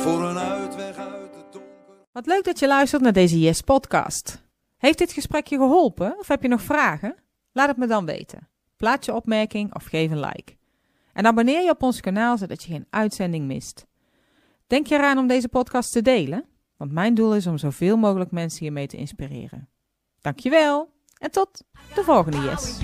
Voor 0.00 0.22
een 0.24 0.38
uitweg 0.38 0.96
uit 0.96 1.34
het 1.34 1.52
donker. 1.52 2.06
Wat 2.12 2.26
leuk 2.26 2.44
dat 2.44 2.58
je 2.58 2.66
luistert 2.66 3.02
naar 3.02 3.12
deze 3.12 3.40
Yes 3.40 3.60
podcast. 3.60 4.42
Heeft 4.76 4.98
dit 4.98 5.12
gesprek 5.12 5.46
je 5.46 5.56
geholpen 5.56 6.18
of 6.18 6.28
heb 6.28 6.42
je 6.42 6.48
nog 6.48 6.62
vragen? 6.62 7.14
Laat 7.52 7.68
het 7.68 7.76
me 7.76 7.86
dan 7.86 8.06
weten. 8.06 8.48
Plaats 8.76 9.06
je 9.06 9.14
opmerking 9.14 9.74
of 9.74 9.84
geef 9.84 10.10
een 10.10 10.20
like. 10.20 10.56
En 11.12 11.26
abonneer 11.26 11.62
je 11.62 11.70
op 11.70 11.82
ons 11.82 12.00
kanaal 12.00 12.38
zodat 12.38 12.62
je 12.62 12.72
geen 12.72 12.86
uitzending 12.90 13.46
mist. 13.46 13.86
Denk 14.66 14.86
je 14.86 14.94
eraan 14.94 15.18
om 15.18 15.26
deze 15.26 15.48
podcast 15.48 15.92
te 15.92 16.02
delen? 16.02 16.44
Want 16.76 16.92
mijn 16.92 17.14
doel 17.14 17.34
is 17.34 17.46
om 17.46 17.58
zoveel 17.58 17.96
mogelijk 17.96 18.30
mensen 18.30 18.60
hiermee 18.60 18.86
te 18.86 18.96
inspireren. 18.96 19.68
Dankjewel 20.24 20.92
en 21.18 21.30
tot 21.30 21.62
de 21.94 22.04
volgende 22.04 22.40
Yes. 22.40 22.78